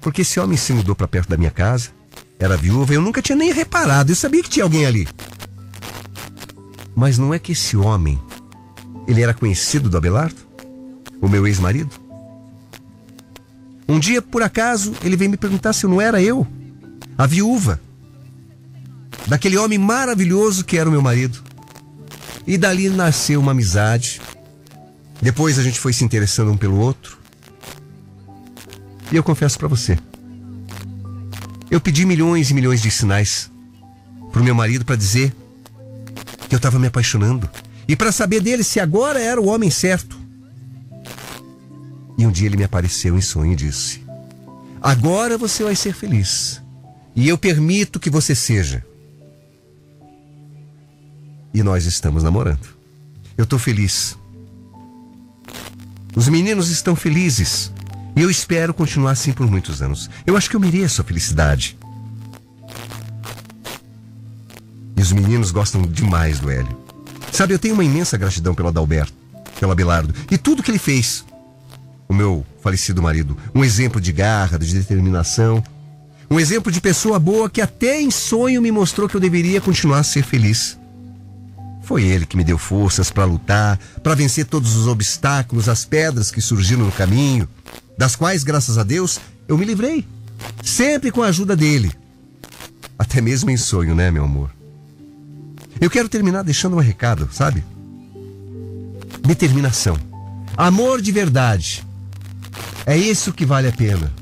Porque 0.00 0.22
esse 0.22 0.38
homem 0.38 0.56
se 0.56 0.72
mudou 0.72 0.94
para 0.94 1.08
perto 1.08 1.28
da 1.28 1.36
minha 1.36 1.50
casa, 1.50 1.90
era 2.38 2.56
viúva, 2.56 2.94
eu 2.94 3.00
nunca 3.00 3.20
tinha 3.20 3.36
nem 3.36 3.52
reparado, 3.52 4.12
eu 4.12 4.16
sabia 4.16 4.42
que 4.42 4.48
tinha 4.48 4.64
alguém 4.64 4.86
ali. 4.86 5.08
Mas 6.94 7.18
não 7.18 7.34
é 7.34 7.38
que 7.38 7.52
esse 7.52 7.76
homem, 7.76 8.20
ele 9.08 9.22
era 9.22 9.34
conhecido 9.34 9.90
do 9.90 9.96
Abelardo? 9.96 10.36
O 11.20 11.28
meu 11.28 11.46
ex-marido? 11.46 11.90
Um 13.88 13.98
dia, 13.98 14.22
por 14.22 14.42
acaso, 14.42 14.94
ele 15.02 15.16
veio 15.16 15.30
me 15.30 15.36
perguntar 15.36 15.72
se 15.72 15.86
não 15.86 16.00
era 16.00 16.22
eu, 16.22 16.46
a 17.16 17.26
viúva, 17.26 17.80
daquele 19.26 19.56
homem 19.56 19.78
maravilhoso 19.78 20.64
que 20.64 20.78
era 20.78 20.88
o 20.88 20.92
meu 20.92 21.02
marido. 21.02 21.47
E 22.48 22.56
dali 22.56 22.88
nasceu 22.88 23.38
uma 23.40 23.52
amizade. 23.52 24.22
Depois 25.20 25.58
a 25.58 25.62
gente 25.62 25.78
foi 25.78 25.92
se 25.92 26.02
interessando 26.02 26.50
um 26.50 26.56
pelo 26.56 26.78
outro. 26.78 27.18
E 29.12 29.16
eu 29.16 29.22
confesso 29.22 29.58
para 29.58 29.68
você. 29.68 29.98
Eu 31.70 31.78
pedi 31.78 32.06
milhões 32.06 32.50
e 32.50 32.54
milhões 32.54 32.80
de 32.80 32.90
sinais 32.90 33.50
pro 34.32 34.42
meu 34.42 34.54
marido 34.54 34.82
para 34.82 34.96
dizer 34.96 35.30
que 36.48 36.54
eu 36.54 36.56
estava 36.56 36.78
me 36.78 36.86
apaixonando 36.86 37.50
e 37.86 37.94
para 37.94 38.10
saber 38.10 38.40
dele 38.40 38.64
se 38.64 38.80
agora 38.80 39.20
era 39.20 39.38
o 39.38 39.48
homem 39.48 39.70
certo. 39.70 40.18
E 42.16 42.26
um 42.26 42.30
dia 42.32 42.46
ele 42.46 42.56
me 42.56 42.64
apareceu 42.64 43.14
em 43.14 43.20
sonho 43.20 43.52
e 43.52 43.56
disse: 43.56 44.02
Agora 44.80 45.36
você 45.36 45.62
vai 45.62 45.76
ser 45.76 45.92
feliz. 45.92 46.62
E 47.14 47.28
eu 47.28 47.36
permito 47.36 48.00
que 48.00 48.08
você 48.08 48.34
seja. 48.34 48.82
E 51.58 51.62
nós 51.64 51.86
estamos 51.86 52.22
namorando. 52.22 52.68
Eu 53.36 53.42
estou 53.42 53.58
feliz. 53.58 54.16
Os 56.14 56.28
meninos 56.28 56.70
estão 56.70 56.94
felizes. 56.94 57.72
E 58.14 58.22
eu 58.22 58.30
espero 58.30 58.72
continuar 58.72 59.10
assim 59.10 59.32
por 59.32 59.50
muitos 59.50 59.82
anos. 59.82 60.08
Eu 60.24 60.36
acho 60.36 60.48
que 60.48 60.54
eu 60.54 60.60
mereço 60.60 61.00
a 61.00 61.04
felicidade. 61.04 61.76
E 64.96 65.02
os 65.02 65.10
meninos 65.10 65.50
gostam 65.50 65.82
demais 65.82 66.38
do 66.38 66.48
Hélio. 66.48 66.78
Sabe, 67.32 67.54
eu 67.54 67.58
tenho 67.58 67.74
uma 67.74 67.82
imensa 67.82 68.16
gratidão 68.16 68.54
pelo 68.54 68.68
Adalberto, 68.68 69.12
pelo 69.58 69.72
Abelardo 69.72 70.14
e 70.30 70.38
tudo 70.38 70.62
que 70.62 70.70
ele 70.70 70.78
fez. 70.78 71.24
O 72.08 72.14
meu 72.14 72.46
falecido 72.62 73.02
marido. 73.02 73.36
Um 73.52 73.64
exemplo 73.64 74.00
de 74.00 74.12
garra, 74.12 74.60
de 74.60 74.72
determinação. 74.72 75.60
Um 76.30 76.38
exemplo 76.38 76.70
de 76.70 76.80
pessoa 76.80 77.18
boa 77.18 77.50
que 77.50 77.60
até 77.60 78.00
em 78.00 78.12
sonho 78.12 78.62
me 78.62 78.70
mostrou 78.70 79.08
que 79.08 79.16
eu 79.16 79.20
deveria 79.20 79.60
continuar 79.60 79.98
a 79.98 80.04
ser 80.04 80.22
feliz. 80.22 80.78
Foi 81.88 82.02
ele 82.04 82.26
que 82.26 82.36
me 82.36 82.44
deu 82.44 82.58
forças 82.58 83.10
para 83.10 83.24
lutar, 83.24 83.78
para 84.02 84.14
vencer 84.14 84.44
todos 84.44 84.76
os 84.76 84.86
obstáculos, 84.86 85.70
as 85.70 85.86
pedras 85.86 86.30
que 86.30 86.38
surgiram 86.38 86.84
no 86.84 86.92
caminho 86.92 87.48
das 87.96 88.14
quais, 88.14 88.44
graças 88.44 88.76
a 88.76 88.82
Deus, 88.82 89.18
eu 89.48 89.56
me 89.56 89.64
livrei. 89.64 90.06
Sempre 90.62 91.10
com 91.10 91.22
a 91.22 91.28
ajuda 91.28 91.56
dele. 91.56 91.90
Até 92.98 93.22
mesmo 93.22 93.48
em 93.48 93.56
sonho, 93.56 93.94
né, 93.94 94.10
meu 94.10 94.24
amor? 94.24 94.50
Eu 95.80 95.88
quero 95.88 96.10
terminar 96.10 96.42
deixando 96.42 96.76
um 96.76 96.78
recado, 96.78 97.26
sabe? 97.32 97.64
Determinação. 99.22 99.96
Amor 100.58 101.00
de 101.00 101.10
verdade. 101.10 101.86
É 102.84 102.98
isso 102.98 103.32
que 103.32 103.46
vale 103.46 103.66
a 103.66 103.72
pena. 103.72 104.12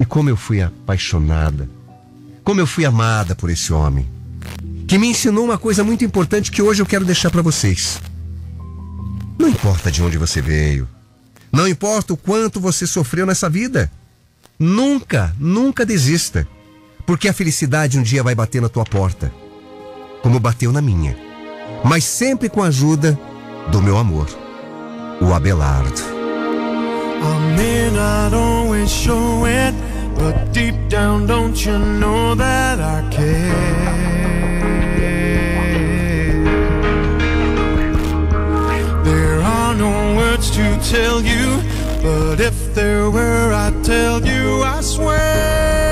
E 0.00 0.04
como 0.06 0.30
eu 0.30 0.36
fui 0.36 0.62
apaixonada. 0.62 1.68
Como 2.42 2.58
eu 2.58 2.66
fui 2.66 2.86
amada 2.86 3.36
por 3.36 3.50
esse 3.50 3.70
homem. 3.70 4.15
Que 4.86 4.98
me 4.98 5.08
ensinou 5.08 5.44
uma 5.44 5.58
coisa 5.58 5.82
muito 5.82 6.04
importante 6.04 6.50
que 6.50 6.62
hoje 6.62 6.80
eu 6.80 6.86
quero 6.86 7.04
deixar 7.04 7.30
para 7.30 7.42
vocês. 7.42 8.00
Não 9.38 9.48
importa 9.48 9.90
de 9.90 10.02
onde 10.02 10.16
você 10.16 10.40
veio. 10.40 10.88
Não 11.52 11.66
importa 11.66 12.12
o 12.12 12.16
quanto 12.16 12.60
você 12.60 12.86
sofreu 12.86 13.26
nessa 13.26 13.50
vida. 13.50 13.90
Nunca, 14.58 15.34
nunca 15.38 15.84
desista. 15.84 16.46
Porque 17.04 17.28
a 17.28 17.32
felicidade 17.32 17.98
um 17.98 18.02
dia 18.02 18.22
vai 18.22 18.34
bater 18.34 18.62
na 18.62 18.68
tua 18.68 18.84
porta. 18.84 19.32
Como 20.22 20.40
bateu 20.40 20.72
na 20.72 20.80
minha. 20.80 21.16
Mas 21.84 22.04
sempre 22.04 22.48
com 22.48 22.62
a 22.62 22.68
ajuda 22.68 23.18
do 23.70 23.82
meu 23.82 23.96
amor, 23.98 24.28
o 25.20 25.32
Abelardo. 25.32 26.16
I 28.78 28.88
show 28.88 29.44
it, 29.46 29.74
but 30.16 30.52
deep 30.52 30.88
down, 30.88 31.26
don't 31.26 31.56
you 31.64 31.76
know 31.76 32.36
that 32.36 32.78
I 32.78 33.08
care? 33.10 34.15
To 40.56 40.80
tell 40.80 41.20
you, 41.20 41.60
but 42.02 42.40
if 42.40 42.74
there 42.74 43.10
were, 43.10 43.52
I'd 43.52 43.84
tell 43.84 44.24
you, 44.24 44.62
I 44.62 44.80
swear. 44.80 45.85